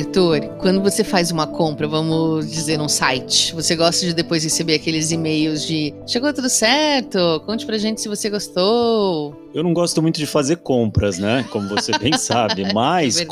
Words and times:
Arthur, 0.00 0.48
quando 0.58 0.80
você 0.80 1.04
faz 1.04 1.30
uma 1.30 1.46
compra, 1.46 1.86
vamos 1.86 2.50
dizer, 2.50 2.78
num 2.78 2.88
site, 2.88 3.54
você 3.54 3.76
gosta 3.76 4.06
de 4.06 4.14
depois 4.14 4.42
receber 4.42 4.74
aqueles 4.74 5.10
e-mails 5.10 5.66
de 5.66 5.94
chegou 6.06 6.32
tudo 6.32 6.48
certo? 6.48 7.42
Conte 7.46 7.66
pra 7.66 7.78
gente 7.78 8.00
se 8.00 8.08
você 8.08 8.30
gostou. 8.30 9.39
Eu 9.52 9.64
não 9.64 9.74
gosto 9.74 10.00
muito 10.00 10.16
de 10.16 10.26
fazer 10.26 10.56
compras, 10.56 11.18
né? 11.18 11.44
Como 11.50 11.68
você 11.68 11.96
bem 11.98 12.12
sabe, 12.18 12.72
mas 12.72 13.20
é 13.20 13.26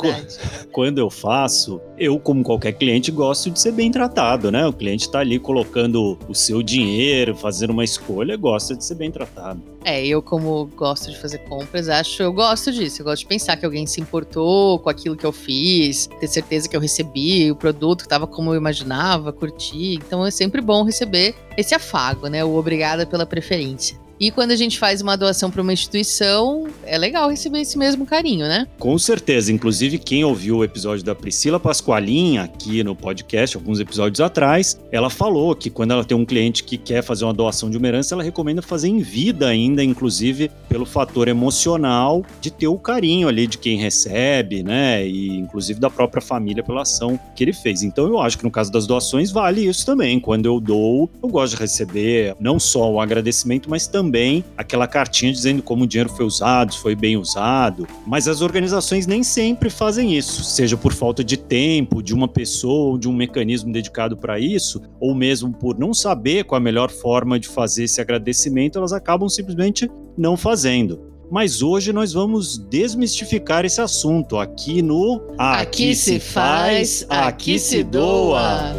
quando 0.71 0.97
eu 0.97 1.09
faço, 1.09 1.79
eu, 1.97 2.19
como 2.19 2.43
qualquer 2.43 2.73
cliente, 2.73 3.09
gosto 3.09 3.49
de 3.49 3.59
ser 3.59 3.71
bem 3.71 3.89
tratado, 3.89 4.51
né? 4.51 4.65
O 4.67 4.73
cliente 4.73 5.05
está 5.05 5.19
ali 5.19 5.39
colocando 5.39 6.17
o 6.27 6.35
seu 6.35 6.61
dinheiro, 6.61 7.35
fazendo 7.35 7.71
uma 7.71 7.83
escolha, 7.83 8.35
gosta 8.35 8.75
de 8.75 8.83
ser 8.83 8.95
bem 8.95 9.09
tratado. 9.09 9.61
É, 9.85 10.05
eu, 10.05 10.21
como 10.21 10.65
gosto 10.75 11.09
de 11.09 11.17
fazer 11.17 11.37
compras, 11.39 11.87
acho, 11.87 12.21
eu 12.21 12.33
gosto 12.33 12.69
disso. 12.71 13.01
Eu 13.01 13.05
gosto 13.05 13.21
de 13.21 13.27
pensar 13.27 13.55
que 13.55 13.65
alguém 13.65 13.87
se 13.87 14.01
importou 14.01 14.77
com 14.79 14.89
aquilo 14.89 15.15
que 15.15 15.25
eu 15.25 15.31
fiz, 15.31 16.07
ter 16.19 16.27
certeza 16.27 16.67
que 16.67 16.75
eu 16.75 16.81
recebi 16.81 17.49
o 17.49 17.55
produto 17.55 17.99
que 17.99 18.05
estava 18.05 18.27
como 18.27 18.51
eu 18.53 18.57
imaginava, 18.57 19.31
curti. 19.31 19.93
Então 19.93 20.25
é 20.25 20.31
sempre 20.31 20.59
bom 20.59 20.83
receber 20.83 21.33
esse 21.57 21.73
afago, 21.73 22.27
né? 22.27 22.43
O 22.43 22.55
obrigada 22.55 23.05
pela 23.05 23.25
preferência. 23.25 23.97
E 24.19 24.31
quando 24.31 24.51
a 24.51 24.55
gente 24.57 24.77
faz 24.77 25.01
uma 25.01 25.15
doação 25.15 25.49
para 25.49 25.61
uma 25.61 25.71
instituição, 25.71 26.67
é 26.85 26.97
legal 26.97 27.29
receber 27.29 27.61
esse 27.61 27.77
mesmo 27.77 28.05
carinho, 28.05 28.45
né? 28.45 28.67
Com 28.77 28.97
certeza. 28.97 29.49
Inclusive, 29.49 29.97
quem 29.97 30.25
ouviu 30.25 30.57
o 30.57 30.63
episódio 30.63 31.05
da 31.05 31.15
Priscila 31.15 31.57
Pasqualin 31.57 32.37
aqui 32.37 32.83
no 32.83 32.93
podcast, 32.93 33.55
alguns 33.55 33.79
episódios 33.79 34.19
atrás, 34.19 34.77
ela 34.91 35.09
falou 35.09 35.55
que 35.55 35.69
quando 35.69 35.91
ela 35.91 36.03
tem 36.03 36.17
um 36.17 36.25
cliente 36.25 36.65
que 36.65 36.77
quer 36.77 37.01
fazer 37.01 37.23
uma 37.23 37.33
doação 37.33 37.69
de 37.69 37.77
uma 37.77 37.87
herança, 37.87 38.13
ela 38.13 38.21
recomenda 38.21 38.61
fazer 38.61 38.89
em 38.89 38.99
vida 38.99 39.47
ainda, 39.47 39.81
inclusive 39.81 40.51
pelo 40.67 40.85
fator 40.85 41.29
emocional 41.29 42.25
de 42.41 42.51
ter 42.51 42.67
o 42.67 42.77
carinho 42.77 43.29
ali 43.29 43.47
de 43.47 43.57
quem 43.57 43.77
recebe, 43.77 44.63
né? 44.63 45.07
E 45.07 45.29
inclusive 45.29 45.79
da 45.79 45.89
própria 45.89 46.21
família 46.21 46.61
pela 46.61 46.81
ação 46.81 47.17
que 47.37 47.41
ele 47.41 47.53
fez. 47.53 47.83
Então 47.83 48.05
eu 48.07 48.19
acho 48.19 48.37
que 48.37 48.43
no 48.43 48.51
caso 48.51 48.69
das 48.69 48.85
doações 48.85 49.31
vale 49.31 49.65
isso 49.65 49.85
também. 49.85 50.19
Quando 50.19 50.45
eu 50.45 50.59
dou, 50.59 51.09
eu 51.23 51.29
gosto 51.29 51.53
de 51.53 51.61
receber 51.61 52.35
não 52.37 52.59
só 52.59 52.91
o 52.91 52.99
agradecimento, 52.99 53.69
mas 53.69 53.87
também 53.87 54.08
também 54.09 54.43
aquela 54.57 54.87
cartinha 54.87 55.31
dizendo 55.31 55.61
como 55.61 55.83
o 55.83 55.87
dinheiro 55.87 56.09
foi 56.09 56.25
usado, 56.25 56.73
foi 56.73 56.95
bem 56.95 57.15
usado. 57.15 57.87
Mas 58.07 58.27
as 58.27 58.41
organizações 58.41 59.05
nem 59.05 59.21
sempre 59.21 59.69
fazem 59.69 60.17
isso, 60.17 60.43
seja 60.43 60.75
por 60.75 60.91
falta 60.91 61.23
de 61.23 61.37
tempo, 61.37 62.01
de 62.01 62.11
uma 62.11 62.27
pessoa 62.27 62.97
de 62.97 63.07
um 63.07 63.13
mecanismo 63.13 63.71
dedicado 63.71 64.17
para 64.17 64.39
isso, 64.39 64.81
ou 64.99 65.13
mesmo 65.13 65.53
por 65.53 65.77
não 65.77 65.93
saber 65.93 66.43
qual 66.43 66.57
a 66.57 66.63
melhor 66.63 66.89
forma 66.89 67.39
de 67.39 67.47
fazer 67.47 67.83
esse 67.83 68.01
agradecimento, 68.01 68.79
elas 68.79 68.93
acabam 68.93 69.29
simplesmente 69.29 69.87
não 70.17 70.35
fazendo. 70.35 71.07
Mas 71.29 71.61
hoje 71.61 71.93
nós 71.93 72.13
vamos 72.13 72.57
desmistificar 72.57 73.63
esse 73.63 73.79
assunto 73.79 74.37
aqui 74.37 74.81
no 74.81 75.21
Aqui, 75.37 75.61
aqui 75.61 75.95
se 75.95 76.19
faz, 76.19 77.05
aqui 77.07 77.59
se 77.59 77.83
doa. 77.83 78.73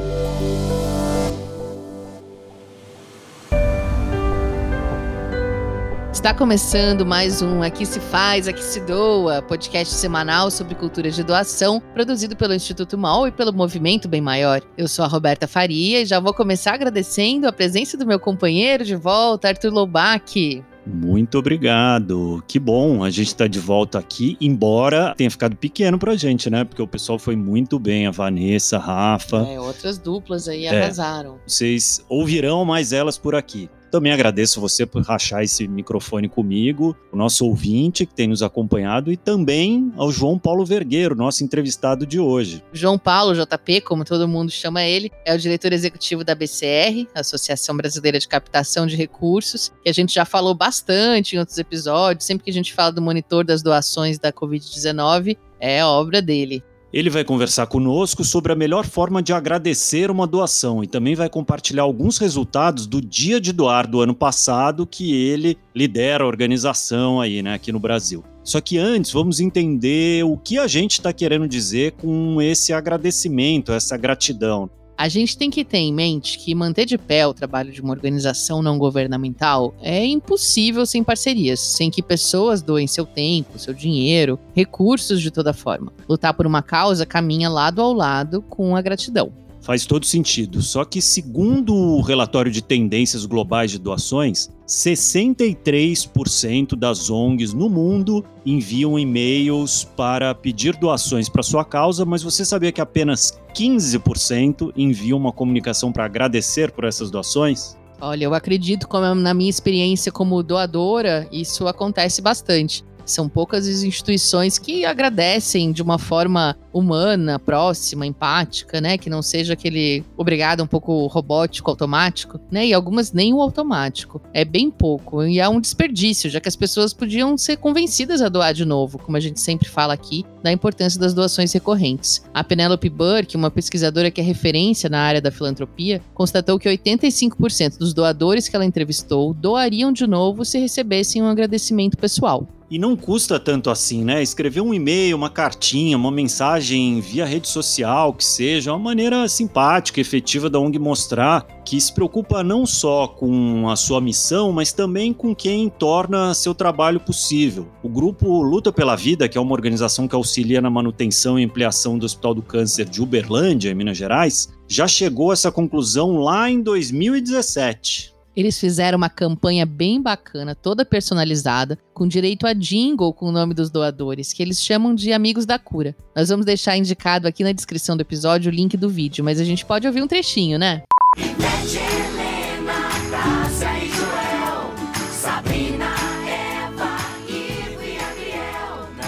Está 6.20 6.34
começando 6.34 7.06
mais 7.06 7.40
um 7.40 7.62
Aqui 7.62 7.86
se 7.86 7.98
faz, 7.98 8.46
aqui 8.46 8.62
se 8.62 8.78
doa, 8.80 9.40
podcast 9.40 9.94
semanal 9.94 10.50
sobre 10.50 10.74
cultura 10.74 11.10
de 11.10 11.24
doação, 11.24 11.80
produzido 11.94 12.36
pelo 12.36 12.52
Instituto 12.52 12.98
MOL 12.98 13.28
e 13.28 13.32
pelo 13.32 13.54
Movimento 13.54 14.06
Bem 14.06 14.20
Maior. 14.20 14.60
Eu 14.77 14.86
sou 14.86 15.02
a 15.02 15.08
Roberta 15.08 15.48
Faria 15.48 16.02
e 16.02 16.04
já 16.04 16.20
vou 16.20 16.34
começar 16.34 16.74
agradecendo 16.74 17.48
a 17.48 17.52
presença 17.52 17.96
do 17.96 18.06
meu 18.06 18.20
companheiro 18.20 18.84
de 18.84 18.94
volta, 18.96 19.48
Arthur 19.48 19.72
Loubach. 19.72 20.62
Muito 20.86 21.38
obrigado. 21.38 22.44
Que 22.46 22.58
bom 22.58 23.02
a 23.02 23.08
gente 23.08 23.28
estar 23.28 23.44
tá 23.44 23.48
de 23.48 23.58
volta 23.58 23.98
aqui, 23.98 24.36
embora 24.42 25.14
tenha 25.16 25.30
ficado 25.30 25.56
pequeno 25.56 25.98
pra 25.98 26.16
gente, 26.16 26.50
né? 26.50 26.64
Porque 26.64 26.82
o 26.82 26.86
pessoal 26.86 27.18
foi 27.18 27.34
muito 27.34 27.78
bem, 27.78 28.06
a 28.06 28.10
Vanessa, 28.10 28.77
a 28.77 28.80
Rafa. 28.80 29.38
É, 29.48 29.58
outras 29.58 29.96
duplas 29.96 30.48
aí 30.48 30.66
é, 30.66 30.82
arrasaram. 30.82 31.38
Vocês 31.46 32.05
ouvirão 32.11 32.62
mais 32.66 32.92
elas 32.92 33.16
por 33.16 33.34
aqui. 33.34 33.70
Também 33.90 34.12
agradeço 34.12 34.61
você 34.61 34.86
por 34.86 35.02
rachar 35.02 35.42
esse 35.42 35.67
microfone 35.67 36.28
comigo, 36.28 36.96
o 37.12 37.17
nosso 37.17 37.45
ouvinte 37.45 38.06
que 38.06 38.14
tem 38.14 38.28
nos 38.28 38.42
acompanhado 38.42 39.11
e 39.11 39.17
também 39.17 39.92
ao 39.96 40.12
João 40.12 40.39
Paulo 40.39 40.64
Vergueiro, 40.64 41.14
nosso 41.14 41.42
entrevistado 41.42 42.06
de 42.06 42.20
hoje. 42.20 42.62
João 42.73 42.98
Paulo, 42.98 43.34
JP, 43.34 43.80
como 43.80 44.05
todo 44.05 44.28
mundo 44.28 44.51
chama 44.51 44.83
ele, 44.84 45.11
é 45.24 45.34
o 45.34 45.39
diretor 45.39 45.73
executivo 45.73 46.23
da 46.23 46.34
BCR, 46.34 47.08
Associação 47.14 47.77
Brasileira 47.77 48.18
de 48.18 48.28
Captação 48.28 48.86
de 48.86 48.96
Recursos, 48.96 49.73
que 49.83 49.89
a 49.89 49.92
gente 49.95 50.14
já 50.14 50.24
falou 50.24 50.55
bastante 50.55 51.34
em 51.34 51.39
outros 51.39 51.58
episódios, 51.58 52.24
sempre 52.24 52.45
que 52.45 52.51
a 52.51 52.55
gente 52.55 52.72
fala 52.72 52.92
do 52.92 53.02
monitor 53.02 53.45
das 53.45 53.62
doações 53.62 54.18
da 54.18 54.33
Covid-19, 54.33 55.36
é 55.58 55.84
obra 55.84 56.22
dele. 56.22 56.64
Ele 56.92 57.08
vai 57.08 57.23
conversar 57.23 57.67
conosco 57.67 58.24
sobre 58.24 58.52
a 58.52 58.56
melhor 58.56 58.84
forma 58.84 59.23
de 59.23 59.33
agradecer 59.33 60.11
uma 60.11 60.27
doação 60.27 60.83
e 60.83 60.89
também 60.89 61.14
vai 61.14 61.28
compartilhar 61.28 61.84
alguns 61.84 62.18
resultados 62.18 62.86
do 62.86 63.01
dia 63.01 63.40
de 63.40 63.52
doar 63.52 63.86
do 63.86 64.01
ano 64.01 64.14
passado 64.14 64.84
que 64.84 65.14
ele 65.14 65.56
lidera 65.74 66.24
a 66.24 66.27
organização 66.27 67.20
aí, 67.20 67.42
né, 67.42 67.55
aqui 67.55 67.70
no 67.70 67.78
Brasil. 67.78 68.24
Só 68.42 68.61
que 68.61 68.77
antes, 68.78 69.12
vamos 69.12 69.39
entender 69.39 70.24
o 70.24 70.36
que 70.36 70.58
a 70.58 70.67
gente 70.67 70.92
está 70.92 71.12
querendo 71.12 71.46
dizer 71.46 71.92
com 71.92 72.42
esse 72.42 72.73
agradecimento, 72.73 73.72
essa 73.72 73.96
gratidão. 73.96 74.68
A 75.00 75.08
gente 75.08 75.34
tem 75.34 75.48
que 75.48 75.64
ter 75.64 75.78
em 75.78 75.94
mente 75.94 76.38
que 76.38 76.55
manter 76.55 76.84
de 76.84 76.98
pé 76.98 77.27
o 77.27 77.33
trabalho 77.33 77.72
de 77.72 77.80
uma 77.80 77.94
organização 77.94 78.61
não 78.61 78.77
governamental 78.77 79.74
é 79.80 80.05
impossível 80.05 80.84
sem 80.84 81.02
parcerias, 81.02 81.58
sem 81.58 81.90
que 81.90 82.02
pessoas 82.02 82.61
doem 82.61 82.86
seu 82.86 83.06
tempo, 83.06 83.58
seu 83.58 83.72
dinheiro, 83.72 84.39
recursos 84.55 85.22
de 85.22 85.30
toda 85.30 85.55
forma. 85.55 85.90
Lutar 86.06 86.34
por 86.34 86.46
uma 86.46 86.60
causa 86.60 87.06
caminha 87.06 87.48
lado 87.48 87.80
ao 87.80 87.94
lado 87.94 88.42
com 88.42 88.77
a 88.77 88.83
gratidão. 88.83 89.33
Faz 89.60 89.84
todo 89.84 90.06
sentido. 90.06 90.62
Só 90.62 90.84
que, 90.84 91.02
segundo 91.02 91.74
o 91.74 92.00
relatório 92.00 92.50
de 92.50 92.62
tendências 92.62 93.26
globais 93.26 93.70
de 93.70 93.78
doações, 93.78 94.48
63% 94.66 96.74
das 96.76 97.10
ONGs 97.10 97.52
no 97.52 97.68
mundo 97.68 98.24
enviam 98.46 98.98
e-mails 98.98 99.84
para 99.96 100.34
pedir 100.34 100.76
doações 100.76 101.28
para 101.28 101.42
sua 101.42 101.64
causa, 101.64 102.04
mas 102.04 102.22
você 102.22 102.44
sabia 102.44 102.70
que 102.72 102.80
apenas 102.80 103.38
15% 103.54 104.72
enviam 104.76 105.18
uma 105.18 105.32
comunicação 105.32 105.92
para 105.92 106.04
agradecer 106.04 106.70
por 106.70 106.84
essas 106.84 107.10
doações? 107.10 107.77
Olha, 108.00 108.24
eu 108.24 108.32
acredito, 108.32 108.88
como 108.88 109.14
na 109.14 109.34
minha 109.34 109.50
experiência 109.50 110.10
como 110.10 110.42
doadora, 110.42 111.28
isso 111.30 111.68
acontece 111.68 112.22
bastante. 112.22 112.82
São 113.10 113.28
poucas 113.28 113.66
as 113.66 113.82
instituições 113.82 114.58
que 114.58 114.84
agradecem 114.84 115.72
de 115.72 115.82
uma 115.82 115.98
forma 115.98 116.56
humana, 116.72 117.38
próxima, 117.38 118.06
empática, 118.06 118.80
né? 118.80 118.96
Que 118.96 119.10
não 119.10 119.22
seja 119.22 119.54
aquele 119.54 120.04
obrigado 120.16 120.62
um 120.62 120.66
pouco 120.66 121.06
robótico, 121.06 121.70
automático, 121.70 122.40
né? 122.50 122.66
E 122.66 122.72
algumas 122.72 123.12
nem 123.12 123.34
o 123.34 123.40
automático. 123.40 124.20
É 124.32 124.44
bem 124.44 124.70
pouco. 124.70 125.24
E 125.24 125.40
é 125.40 125.48
um 125.48 125.60
desperdício, 125.60 126.30
já 126.30 126.40
que 126.40 126.48
as 126.48 126.56
pessoas 126.56 126.92
podiam 126.92 127.36
ser 127.36 127.56
convencidas 127.56 128.22
a 128.22 128.28
doar 128.28 128.54
de 128.54 128.64
novo, 128.64 128.98
como 128.98 129.16
a 129.16 129.20
gente 129.20 129.40
sempre 129.40 129.69
fala 129.69 129.92
aqui, 129.92 130.25
da 130.42 130.52
importância 130.52 131.00
das 131.00 131.12
doações 131.12 131.52
recorrentes. 131.52 132.22
A 132.32 132.44
Penelope 132.44 132.88
Burke, 132.88 133.37
uma 133.37 133.50
pesquisadora 133.50 134.10
que 134.10 134.20
é 134.20 134.25
referência 134.25 134.88
na 134.88 135.00
área 135.00 135.20
da 135.20 135.31
filantropia, 135.31 136.00
constatou 136.14 136.58
que 136.58 136.69
85% 136.69 137.78
dos 137.78 137.92
doadores 137.92 138.48
que 138.48 138.56
ela 138.56 138.64
entrevistou 138.64 139.34
doariam 139.34 139.92
de 139.92 140.06
novo 140.06 140.44
se 140.44 140.58
recebessem 140.58 141.22
um 141.22 141.28
agradecimento 141.28 141.96
pessoal. 141.96 142.46
E 142.70 142.79
não 142.79 142.97
custa 142.97 143.41
tanto 143.41 143.69
assim, 143.69 144.05
né? 144.05 144.23
Escrever 144.23 144.61
um 144.61 144.73
e-mail, 144.73 145.17
uma 145.17 145.29
cartinha, 145.29 145.97
uma 145.97 146.11
mensagem 146.11 147.00
via 147.00 147.26
rede 147.26 147.49
social, 147.49 148.12
que 148.14 148.25
seja, 148.25 148.73
uma 148.73 148.79
maneira 148.79 149.29
simpática, 149.29 150.00
efetiva 150.00 150.49
da 150.49 150.61
ONG 150.61 150.79
mostrar 150.79 151.44
que 151.64 151.81
se 151.81 151.93
preocupa 151.93 152.44
não 152.44 152.64
só 152.64 153.08
com 153.08 153.69
a 153.69 153.75
sua 153.75 154.00
missão, 154.00 154.53
mas 154.53 154.73
também 154.73 155.12
com 155.12 155.35
quem 155.35 155.69
torna 155.69 156.32
seu 156.32 156.55
trabalho 156.55 157.00
possível. 157.00 157.67
O 157.82 157.88
grupo 157.88 158.41
Luta 158.41 158.73
pela 158.73 158.94
Vida, 158.94 159.29
que 159.29 159.37
é 159.37 159.40
uma 159.40 159.52
organização 159.52 160.06
que 160.06 160.14
auxilia 160.14 160.61
na 160.61 160.70
manutenção 160.70 161.40
e 161.40 161.44
ampliação 161.44 161.99
do 161.99 162.06
Hospital 162.06 162.34
do 162.34 162.43
Câncer 162.43 162.88
de 162.88 163.02
Uberlândia, 163.02 163.70
em 163.70 163.75
Minas 163.75 163.99
Gerais, 163.99 164.49
já 164.69 164.87
chegou 164.87 165.31
a 165.31 165.32
essa 165.32 165.50
conclusão 165.50 166.19
lá 166.19 166.49
em 166.49 166.62
2017. 166.62 168.19
Eles 168.36 168.58
fizeram 168.58 168.96
uma 168.96 169.10
campanha 169.10 169.66
bem 169.66 170.00
bacana, 170.00 170.54
toda 170.54 170.84
personalizada, 170.84 171.78
com 171.92 172.06
direito 172.06 172.46
a 172.46 172.52
jingle 172.52 173.12
com 173.12 173.26
o 173.26 173.32
nome 173.32 173.54
dos 173.54 173.70
doadores, 173.70 174.32
que 174.32 174.42
eles 174.42 174.62
chamam 174.62 174.94
de 174.94 175.12
Amigos 175.12 175.44
da 175.44 175.58
Cura. 175.58 175.96
Nós 176.14 176.28
vamos 176.28 176.46
deixar 176.46 176.76
indicado 176.76 177.26
aqui 177.26 177.42
na 177.42 177.52
descrição 177.52 177.96
do 177.96 178.02
episódio 178.02 178.50
o 178.50 178.54
link 178.54 178.76
do 178.76 178.88
vídeo, 178.88 179.24
mas 179.24 179.40
a 179.40 179.44
gente 179.44 179.66
pode 179.66 179.86
ouvir 179.86 180.02
um 180.02 180.06
trechinho, 180.06 180.58
né? 180.58 180.82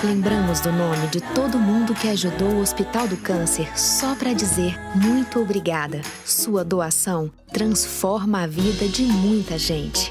Lembramos 0.05 0.59
do 0.59 0.73
nome 0.73 1.07
de 1.13 1.21
todo 1.33 1.61
mundo 1.61 1.95
que 1.95 2.09
ajudou 2.09 2.55
o 2.55 2.61
Hospital 2.61 3.07
do 3.07 3.17
Câncer 3.17 3.79
só 3.79 4.17
para 4.17 4.33
dizer 4.33 4.77
muito 4.97 5.39
obrigada. 5.39 6.01
Sua 6.25 6.65
doação 6.65 7.31
transforma 7.53 8.43
a 8.43 8.47
vida 8.49 8.89
de 8.89 9.05
muita 9.05 9.57
gente. 9.57 10.11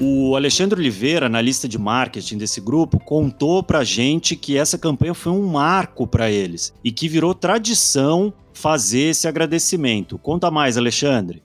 O 0.00 0.34
Alexandre 0.34 0.80
Oliveira, 0.80 1.26
analista 1.26 1.68
de 1.68 1.78
marketing 1.78 2.38
desse 2.38 2.58
grupo, 2.58 2.98
contou 2.98 3.62
pra 3.62 3.84
gente 3.84 4.34
que 4.34 4.56
essa 4.56 4.78
campanha 4.78 5.12
foi 5.12 5.32
um 5.32 5.46
marco 5.46 6.06
para 6.06 6.30
eles 6.30 6.72
e 6.82 6.90
que 6.90 7.06
virou 7.06 7.34
tradição 7.34 8.32
fazer 8.54 9.10
esse 9.10 9.28
agradecimento. 9.28 10.16
Conta 10.16 10.50
mais, 10.50 10.78
Alexandre. 10.78 11.42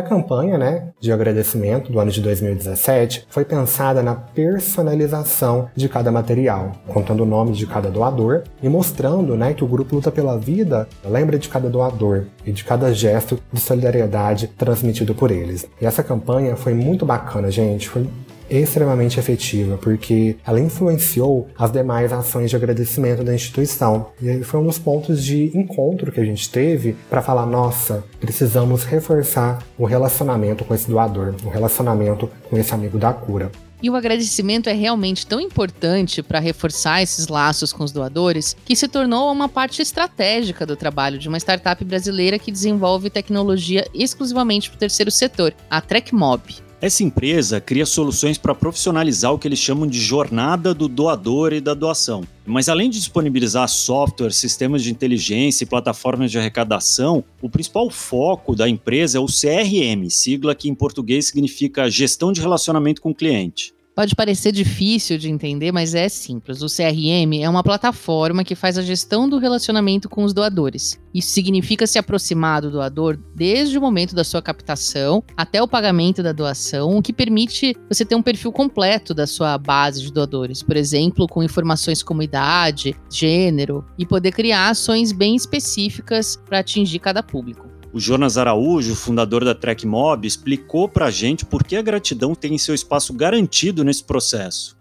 A 0.00 0.02
campanha 0.02 0.56
né, 0.56 0.88
de 0.98 1.12
agradecimento 1.12 1.92
do 1.92 2.00
ano 2.00 2.10
de 2.10 2.22
2017 2.22 3.26
foi 3.28 3.44
pensada 3.44 4.02
na 4.02 4.14
personalização 4.14 5.68
de 5.76 5.90
cada 5.90 6.10
material, 6.10 6.72
contando 6.88 7.22
o 7.22 7.26
nome 7.26 7.52
de 7.52 7.66
cada 7.66 7.90
doador 7.90 8.44
e 8.62 8.68
mostrando 8.68 9.36
né, 9.36 9.52
que 9.52 9.62
o 9.62 9.66
grupo 9.66 9.94
luta 9.94 10.10
pela 10.10 10.38
vida 10.38 10.88
lembra 11.04 11.38
de 11.38 11.50
cada 11.50 11.68
doador 11.68 12.24
e 12.46 12.50
de 12.50 12.64
cada 12.64 12.94
gesto 12.94 13.38
de 13.52 13.60
solidariedade 13.60 14.46
transmitido 14.46 15.14
por 15.14 15.30
eles. 15.30 15.68
E 15.78 15.84
essa 15.84 16.02
campanha 16.02 16.56
foi 16.56 16.72
muito 16.72 17.04
bacana, 17.04 17.50
gente. 17.50 17.86
Foi 17.86 18.08
extremamente 18.50 19.18
efetiva, 19.18 19.78
porque 19.78 20.36
ela 20.46 20.60
influenciou 20.60 21.48
as 21.56 21.70
demais 21.70 22.12
ações 22.12 22.50
de 22.50 22.56
agradecimento 22.56 23.22
da 23.22 23.34
instituição. 23.34 24.08
E 24.20 24.42
foi 24.42 24.60
um 24.60 24.66
dos 24.66 24.78
pontos 24.78 25.22
de 25.22 25.56
encontro 25.56 26.10
que 26.10 26.20
a 26.20 26.24
gente 26.24 26.50
teve 26.50 26.96
para 27.08 27.22
falar: 27.22 27.46
nossa, 27.46 28.04
precisamos 28.20 28.84
reforçar 28.84 29.62
o 29.78 29.84
relacionamento 29.84 30.64
com 30.64 30.74
esse 30.74 30.88
doador, 30.88 31.34
o 31.44 31.48
relacionamento 31.48 32.28
com 32.48 32.56
esse 32.56 32.74
amigo 32.74 32.98
da 32.98 33.12
cura. 33.12 33.50
E 33.82 33.88
o 33.88 33.96
agradecimento 33.96 34.68
é 34.68 34.74
realmente 34.74 35.26
tão 35.26 35.40
importante 35.40 36.22
para 36.22 36.38
reforçar 36.38 37.02
esses 37.02 37.28
laços 37.28 37.72
com 37.72 37.82
os 37.82 37.92
doadores 37.92 38.54
que 38.64 38.76
se 38.76 38.86
tornou 38.86 39.32
uma 39.32 39.48
parte 39.48 39.80
estratégica 39.80 40.66
do 40.66 40.76
trabalho 40.76 41.18
de 41.18 41.28
uma 41.28 41.38
startup 41.38 41.82
brasileira 41.82 42.38
que 42.38 42.52
desenvolve 42.52 43.08
tecnologia 43.08 43.86
exclusivamente 43.94 44.68
para 44.68 44.76
o 44.76 44.80
terceiro 44.80 45.10
setor, 45.10 45.54
a 45.70 45.80
TrekMob. 45.80 46.69
Essa 46.82 47.04
empresa 47.04 47.60
cria 47.60 47.84
soluções 47.84 48.38
para 48.38 48.54
profissionalizar 48.54 49.34
o 49.34 49.38
que 49.38 49.46
eles 49.46 49.58
chamam 49.58 49.86
de 49.86 50.00
jornada 50.00 50.72
do 50.72 50.88
doador 50.88 51.52
e 51.52 51.60
da 51.60 51.74
doação. 51.74 52.24
Mas 52.46 52.70
além 52.70 52.88
de 52.88 52.98
disponibilizar 52.98 53.68
software, 53.68 54.32
sistemas 54.32 54.82
de 54.82 54.90
inteligência 54.90 55.64
e 55.64 55.66
plataformas 55.66 56.30
de 56.30 56.38
arrecadação, 56.38 57.22
o 57.42 57.50
principal 57.50 57.90
foco 57.90 58.56
da 58.56 58.66
empresa 58.66 59.18
é 59.18 59.20
o 59.20 59.26
CRM, 59.26 60.08
sigla 60.08 60.54
que 60.54 60.70
em 60.70 60.74
português 60.74 61.26
significa 61.26 61.90
Gestão 61.90 62.32
de 62.32 62.40
Relacionamento 62.40 63.02
com 63.02 63.10
o 63.10 63.14
Cliente. 63.14 63.74
Pode 63.94 64.14
parecer 64.14 64.52
difícil 64.52 65.18
de 65.18 65.28
entender, 65.28 65.72
mas 65.72 65.94
é 65.94 66.08
simples. 66.08 66.62
O 66.62 66.66
CRM 66.66 67.42
é 67.42 67.48
uma 67.48 67.62
plataforma 67.62 68.44
que 68.44 68.54
faz 68.54 68.78
a 68.78 68.82
gestão 68.82 69.28
do 69.28 69.38
relacionamento 69.38 70.08
com 70.08 70.24
os 70.24 70.32
doadores. 70.32 70.98
Isso 71.12 71.30
significa 71.30 71.86
se 71.86 71.98
aproximar 71.98 72.62
do 72.62 72.70
doador 72.70 73.18
desde 73.34 73.76
o 73.76 73.80
momento 73.80 74.14
da 74.14 74.22
sua 74.22 74.40
captação 74.40 75.22
até 75.36 75.60
o 75.60 75.68
pagamento 75.68 76.22
da 76.22 76.32
doação, 76.32 76.96
o 76.96 77.02
que 77.02 77.12
permite 77.12 77.76
você 77.88 78.04
ter 78.04 78.14
um 78.14 78.22
perfil 78.22 78.52
completo 78.52 79.12
da 79.12 79.26
sua 79.26 79.58
base 79.58 80.02
de 80.02 80.12
doadores, 80.12 80.62
por 80.62 80.76
exemplo, 80.76 81.26
com 81.26 81.42
informações 81.42 82.02
como 82.02 82.22
idade, 82.22 82.94
gênero, 83.10 83.84
e 83.98 84.06
poder 84.06 84.32
criar 84.32 84.70
ações 84.70 85.10
bem 85.10 85.34
específicas 85.34 86.36
para 86.36 86.60
atingir 86.60 87.00
cada 87.00 87.22
público. 87.22 87.69
O 87.92 87.98
Jonas 87.98 88.38
Araújo, 88.38 88.94
fundador 88.94 89.44
da 89.44 89.52
TrekMob, 89.52 90.24
explicou 90.24 90.88
para 90.88 91.06
a 91.06 91.10
gente 91.10 91.44
por 91.44 91.64
que 91.64 91.74
a 91.74 91.82
gratidão 91.82 92.36
tem 92.36 92.56
seu 92.56 92.72
espaço 92.72 93.12
garantido 93.12 93.82
nesse 93.82 94.04
processo. 94.04 94.79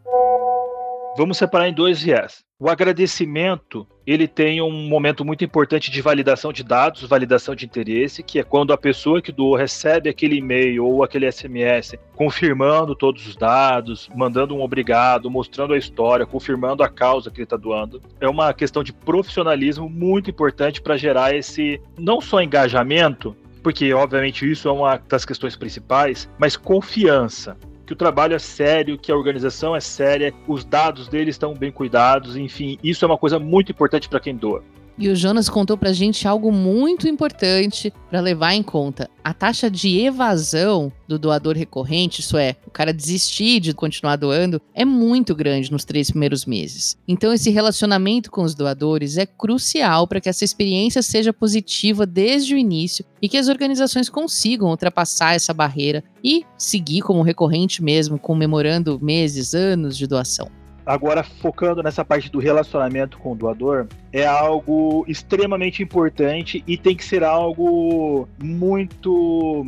Vamos 1.17 1.37
separar 1.37 1.67
em 1.67 1.73
dois 1.73 2.01
viés. 2.01 2.43
O 2.61 2.69
agradecimento, 2.69 3.87
ele 4.05 4.27
tem 4.27 4.61
um 4.61 4.87
momento 4.87 5.23
muito 5.25 5.43
importante 5.43 5.89
de 5.89 6.01
validação 6.01 6.51
de 6.53 6.63
dados, 6.63 7.03
validação 7.03 7.55
de 7.55 7.65
interesse, 7.65 8.21
que 8.21 8.37
é 8.37 8.43
quando 8.43 8.73
a 8.73 8.77
pessoa 8.77 9.21
que 9.21 9.31
doou 9.31 9.55
recebe 9.55 10.09
aquele 10.09 10.35
e-mail 10.35 10.85
ou 10.85 11.03
aquele 11.03 11.29
SMS 11.31 11.95
confirmando 12.15 12.95
todos 12.95 13.25
os 13.27 13.35
dados, 13.35 14.09
mandando 14.15 14.55
um 14.55 14.61
obrigado, 14.61 15.31
mostrando 15.31 15.73
a 15.73 15.77
história, 15.77 16.25
confirmando 16.25 16.83
a 16.83 16.89
causa 16.89 17.31
que 17.31 17.37
ele 17.37 17.43
está 17.45 17.57
doando. 17.57 18.01
É 18.19 18.27
uma 18.27 18.53
questão 18.53 18.83
de 18.83 18.93
profissionalismo 18.93 19.89
muito 19.89 20.29
importante 20.29 20.81
para 20.81 20.97
gerar 20.97 21.33
esse 21.33 21.81
não 21.97 22.19
só 22.21 22.41
engajamento, 22.41 23.35
porque 23.63 23.93
obviamente 23.93 24.49
isso 24.49 24.67
é 24.67 24.71
uma 24.71 24.97
das 24.97 25.25
questões 25.25 25.55
principais, 25.55 26.29
mas 26.37 26.55
confiança 26.55 27.57
que 27.89 27.93
o 27.93 27.95
trabalho 27.95 28.35
é 28.35 28.39
sério, 28.39 28.99
que 28.99 29.11
a 29.11 29.15
organização 29.15 29.75
é 29.75 29.79
séria, 29.79 30.31
os 30.47 30.63
dados 30.63 31.07
deles 31.07 31.33
estão 31.33 31.55
bem 31.55 31.71
cuidados, 31.71 32.37
enfim, 32.37 32.77
isso 32.83 33.03
é 33.03 33.07
uma 33.07 33.17
coisa 33.17 33.39
muito 33.39 33.71
importante 33.71 34.07
para 34.07 34.19
quem 34.19 34.35
doa. 34.35 34.63
E 35.01 35.07
o 35.07 35.15
Jonas 35.15 35.47
contou 35.47 35.77
pra 35.77 35.93
gente 35.93 36.27
algo 36.27 36.51
muito 36.51 37.07
importante 37.07 37.93
para 38.09 38.19
levar 38.19 38.53
em 38.53 38.61
conta. 38.61 39.09
A 39.23 39.33
taxa 39.33 39.71
de 39.71 39.97
evasão 39.97 40.91
do 41.07 41.17
doador 41.17 41.55
recorrente, 41.55 42.19
isso 42.19 42.35
é, 42.35 42.57
o 42.67 42.69
cara 42.69 42.91
desistir 42.91 43.61
de 43.61 43.73
continuar 43.73 44.17
doando, 44.17 44.61
é 44.75 44.83
muito 44.83 45.33
grande 45.33 45.71
nos 45.71 45.85
três 45.85 46.11
primeiros 46.11 46.45
meses. 46.45 46.97
Então, 47.07 47.31
esse 47.31 47.49
relacionamento 47.49 48.29
com 48.29 48.43
os 48.43 48.53
doadores 48.53 49.17
é 49.17 49.25
crucial 49.25 50.05
para 50.05 50.19
que 50.19 50.27
essa 50.27 50.43
experiência 50.43 51.01
seja 51.01 51.31
positiva 51.31 52.05
desde 52.05 52.53
o 52.53 52.57
início 52.57 53.05
e 53.21 53.29
que 53.29 53.37
as 53.37 53.47
organizações 53.47 54.09
consigam 54.09 54.67
ultrapassar 54.67 55.33
essa 55.33 55.53
barreira 55.53 56.03
e 56.21 56.43
seguir 56.57 57.03
como 57.03 57.21
recorrente 57.21 57.81
mesmo, 57.81 58.19
comemorando 58.19 58.99
meses, 59.01 59.53
anos 59.53 59.97
de 59.97 60.05
doação. 60.05 60.58
Agora, 60.89 61.21
focando 61.21 61.83
nessa 61.83 62.03
parte 62.03 62.31
do 62.31 62.39
relacionamento 62.39 63.19
com 63.19 63.33
o 63.33 63.35
doador, 63.35 63.85
é 64.11 64.25
algo 64.25 65.05
extremamente 65.07 65.83
importante 65.83 66.63
e 66.65 66.75
tem 66.79 66.95
que 66.95 67.05
ser 67.05 67.23
algo 67.23 68.27
muito 68.41 69.63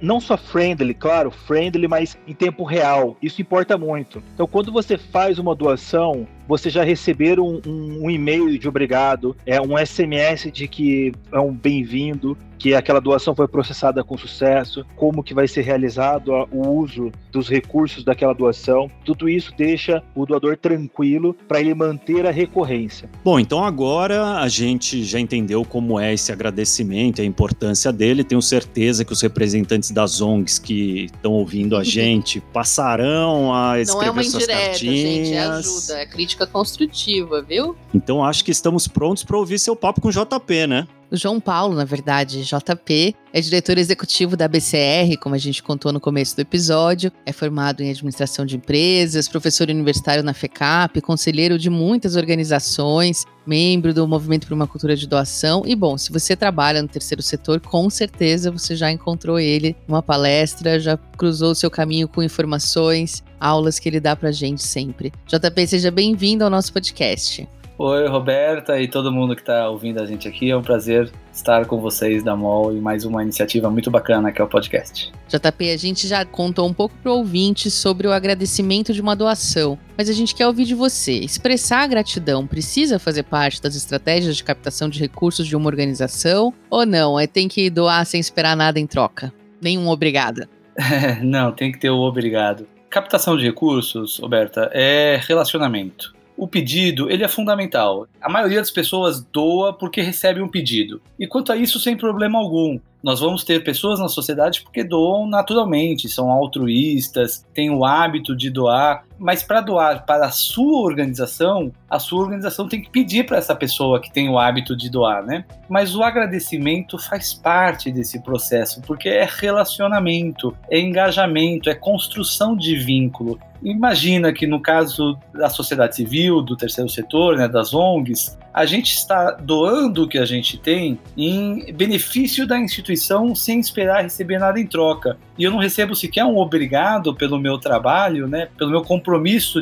não 0.00 0.20
só 0.20 0.36
friendly, 0.36 0.94
claro, 0.94 1.32
friendly, 1.32 1.88
mas 1.88 2.16
em 2.28 2.32
tempo 2.32 2.62
real. 2.62 3.16
Isso 3.20 3.42
importa 3.42 3.76
muito. 3.76 4.22
Então, 4.34 4.46
quando 4.46 4.70
você 4.70 4.96
faz 4.96 5.36
uma 5.36 5.52
doação, 5.52 6.28
você 6.46 6.70
já 6.70 6.82
receber 6.82 7.38
um, 7.40 7.60
um, 7.66 8.04
um 8.04 8.10
e-mail 8.10 8.58
de 8.58 8.68
obrigado, 8.68 9.36
é 9.46 9.60
um 9.60 9.76
SMS 9.76 10.50
de 10.52 10.68
que 10.68 11.12
é 11.32 11.40
um 11.40 11.52
bem-vindo, 11.52 12.36
que 12.62 12.76
aquela 12.76 13.00
doação 13.00 13.34
foi 13.34 13.48
processada 13.48 14.04
com 14.04 14.16
sucesso, 14.16 14.86
como 14.94 15.20
que 15.22 15.34
vai 15.34 15.48
ser 15.48 15.62
realizado 15.62 16.30
o 16.52 16.68
uso 16.68 17.10
dos 17.32 17.48
recursos 17.48 18.04
daquela 18.04 18.32
doação. 18.32 18.88
Tudo 19.04 19.28
isso 19.28 19.52
deixa 19.58 20.00
o 20.14 20.24
doador 20.24 20.56
tranquilo 20.56 21.34
para 21.48 21.60
ele 21.60 21.74
manter 21.74 22.24
a 22.24 22.30
recorrência. 22.30 23.10
Bom, 23.24 23.40
então 23.40 23.64
agora 23.64 24.36
a 24.36 24.48
gente 24.48 25.02
já 25.02 25.18
entendeu 25.18 25.64
como 25.64 25.98
é 25.98 26.14
esse 26.14 26.30
agradecimento, 26.30 27.20
a 27.20 27.24
importância 27.24 27.92
dele. 27.92 28.22
Tenho 28.22 28.40
certeza 28.40 29.04
que 29.04 29.12
os 29.12 29.20
representantes 29.20 29.90
das 29.90 30.20
ONGs 30.20 30.60
que 30.60 31.06
estão 31.06 31.32
ouvindo 31.32 31.76
a 31.76 31.82
gente 31.82 32.40
passarão 32.52 33.52
a 33.52 33.80
escrever 33.80 34.06
Não 34.06 34.08
é 34.08 34.10
uma 34.12 34.22
suas 34.22 34.44
indireta, 34.44 34.66
cartinhas. 34.66 35.26
gente, 35.26 35.32
é 35.34 35.40
ajuda, 35.40 35.98
é 35.98 36.06
crítica 36.06 36.31
construtiva, 36.46 37.42
viu? 37.42 37.76
Então 37.94 38.24
acho 38.24 38.44
que 38.44 38.50
estamos 38.50 38.88
prontos 38.88 39.24
para 39.24 39.36
ouvir 39.36 39.58
seu 39.58 39.76
papo 39.76 40.00
com 40.00 40.08
o 40.08 40.12
JP, 40.12 40.66
né? 40.66 40.86
O 41.12 41.16
João 41.16 41.38
Paulo, 41.38 41.74
na 41.74 41.84
verdade, 41.84 42.42
JP, 42.42 43.14
é 43.34 43.40
diretor 43.42 43.76
executivo 43.76 44.34
da 44.34 44.48
BCR, 44.48 45.18
como 45.20 45.34
a 45.34 45.38
gente 45.38 45.62
contou 45.62 45.92
no 45.92 46.00
começo 46.00 46.34
do 46.34 46.40
episódio, 46.40 47.12
é 47.26 47.32
formado 47.34 47.82
em 47.82 47.90
administração 47.90 48.46
de 48.46 48.56
empresas, 48.56 49.28
professor 49.28 49.68
universitário 49.68 50.22
na 50.22 50.32
FECAP, 50.32 51.02
conselheiro 51.02 51.58
de 51.58 51.68
muitas 51.68 52.16
organizações, 52.16 53.26
membro 53.46 53.92
do 53.92 54.08
Movimento 54.08 54.46
por 54.46 54.54
uma 54.54 54.66
Cultura 54.66 54.96
de 54.96 55.06
Doação. 55.06 55.62
E 55.66 55.76
bom, 55.76 55.98
se 55.98 56.10
você 56.10 56.34
trabalha 56.34 56.80
no 56.80 56.88
terceiro 56.88 57.22
setor, 57.22 57.60
com 57.60 57.90
certeza 57.90 58.50
você 58.50 58.74
já 58.74 58.90
encontrou 58.90 59.38
ele 59.38 59.76
numa 59.86 60.02
palestra, 60.02 60.80
já 60.80 60.96
cruzou 60.96 61.50
o 61.50 61.54
seu 61.54 61.70
caminho 61.70 62.08
com 62.08 62.22
informações, 62.22 63.22
aulas 63.42 63.78
que 63.78 63.88
ele 63.88 63.98
dá 63.98 64.14
pra 64.14 64.30
gente 64.30 64.62
sempre. 64.62 65.12
JP, 65.26 65.66
seja 65.66 65.90
bem-vindo 65.90 66.44
ao 66.44 66.50
nosso 66.50 66.72
podcast. 66.72 67.48
Oi, 67.78 68.06
Roberta 68.06 68.80
e 68.80 68.86
todo 68.86 69.10
mundo 69.10 69.34
que 69.34 69.40
está 69.40 69.68
ouvindo 69.68 70.00
a 70.00 70.06
gente 70.06 70.28
aqui. 70.28 70.50
É 70.50 70.56
um 70.56 70.62
prazer 70.62 71.10
estar 71.32 71.66
com 71.66 71.80
vocês 71.80 72.22
da 72.22 72.36
MOL 72.36 72.76
e 72.76 72.80
mais 72.80 73.04
uma 73.04 73.22
iniciativa 73.22 73.68
muito 73.68 73.90
bacana 73.90 74.30
que 74.30 74.40
é 74.40 74.44
o 74.44 74.48
podcast. 74.48 75.10
JP, 75.26 75.70
a 75.70 75.76
gente 75.76 76.06
já 76.06 76.24
contou 76.24 76.68
um 76.68 76.72
pouco 76.72 76.94
para 77.02 77.10
o 77.10 77.16
ouvinte 77.16 77.72
sobre 77.72 78.06
o 78.06 78.12
agradecimento 78.12 78.92
de 78.92 79.00
uma 79.00 79.16
doação, 79.16 79.76
mas 79.98 80.08
a 80.08 80.12
gente 80.12 80.32
quer 80.32 80.46
ouvir 80.46 80.64
de 80.64 80.76
você. 80.76 81.14
Expressar 81.14 81.82
a 81.82 81.86
gratidão 81.88 82.46
precisa 82.46 83.00
fazer 83.00 83.24
parte 83.24 83.60
das 83.60 83.74
estratégias 83.74 84.36
de 84.36 84.44
captação 84.44 84.88
de 84.88 85.00
recursos 85.00 85.48
de 85.48 85.56
uma 85.56 85.66
organização 85.66 86.54
ou 86.70 86.86
não? 86.86 87.18
É 87.18 87.26
tem 87.26 87.48
que 87.48 87.68
doar 87.68 88.06
sem 88.06 88.20
esperar 88.20 88.56
nada 88.56 88.78
em 88.78 88.86
troca? 88.86 89.32
Nenhum 89.60 89.88
obrigada. 89.88 90.48
não, 91.20 91.50
tem 91.50 91.72
que 91.72 91.80
ter 91.80 91.90
o 91.90 91.98
obrigado. 91.98 92.66
Captação 92.92 93.38
de 93.38 93.44
recursos, 93.46 94.18
Roberta, 94.18 94.70
é 94.70 95.18
relacionamento 95.26 96.14
o 96.36 96.48
pedido 96.48 97.08
ele 97.08 97.22
é 97.22 97.28
fundamental. 97.28 98.08
A 98.20 98.28
maioria 98.28 98.58
das 98.58 98.70
pessoas 98.70 99.22
doa 99.22 99.72
porque 99.72 100.00
recebe 100.00 100.40
um 100.42 100.48
pedido. 100.48 101.00
E 101.16 101.24
quanto 101.24 101.52
a 101.52 101.56
isso, 101.56 101.78
sem 101.78 101.96
problema 101.96 102.38
algum. 102.38 102.80
Nós 103.02 103.20
vamos 103.20 103.44
ter 103.44 103.62
pessoas 103.62 104.00
na 104.00 104.08
sociedade 104.08 104.62
porque 104.62 104.82
doam 104.82 105.26
naturalmente, 105.28 106.08
são 106.08 106.30
altruístas, 106.30 107.46
têm 107.54 107.70
o 107.70 107.84
hábito 107.84 108.34
de 108.34 108.50
doar, 108.50 109.04
mas 109.18 109.42
para 109.42 109.60
doar 109.60 110.04
para 110.04 110.26
a 110.26 110.30
sua 110.30 110.82
organização, 110.82 111.72
a 111.88 111.98
sua 111.98 112.20
organização 112.20 112.68
tem 112.68 112.80
que 112.80 112.90
pedir 112.90 113.24
para 113.24 113.38
essa 113.38 113.54
pessoa 113.54 114.00
que 114.00 114.12
tem 114.12 114.28
o 114.28 114.38
hábito 114.38 114.76
de 114.76 114.90
doar, 114.90 115.24
né? 115.24 115.44
Mas 115.68 115.94
o 115.94 116.02
agradecimento 116.02 116.98
faz 116.98 117.32
parte 117.32 117.90
desse 117.90 118.22
processo, 118.22 118.80
porque 118.82 119.08
é 119.08 119.28
relacionamento, 119.28 120.56
é 120.70 120.80
engajamento, 120.80 121.68
é 121.68 121.74
construção 121.74 122.56
de 122.56 122.76
vínculo. 122.76 123.38
Imagina 123.62 124.32
que 124.32 124.46
no 124.46 124.60
caso 124.60 125.16
da 125.32 125.48
sociedade 125.48 125.94
civil, 125.94 126.42
do 126.42 126.56
terceiro 126.56 126.90
setor, 126.90 127.36
né, 127.36 127.46
das 127.46 127.72
ONGs, 127.72 128.36
a 128.52 128.66
gente 128.66 128.94
está 128.94 129.30
doando 129.30 130.02
o 130.02 130.08
que 130.08 130.18
a 130.18 130.24
gente 130.24 130.58
tem 130.58 130.98
em 131.16 131.72
benefício 131.72 132.46
da 132.46 132.58
instituição 132.58 133.34
sem 133.34 133.60
esperar 133.60 134.02
receber 134.02 134.38
nada 134.38 134.58
em 134.58 134.66
troca. 134.66 135.16
E 135.38 135.44
eu 135.44 135.50
não 135.50 135.58
recebo 135.58 135.94
sequer 135.94 136.24
um 136.24 136.38
obrigado 136.38 137.14
pelo 137.14 137.38
meu 137.38 137.56
trabalho, 137.56 138.26
né, 138.26 138.48
pelo 138.58 138.70
meu 138.70 138.82
compromisso 138.82 139.01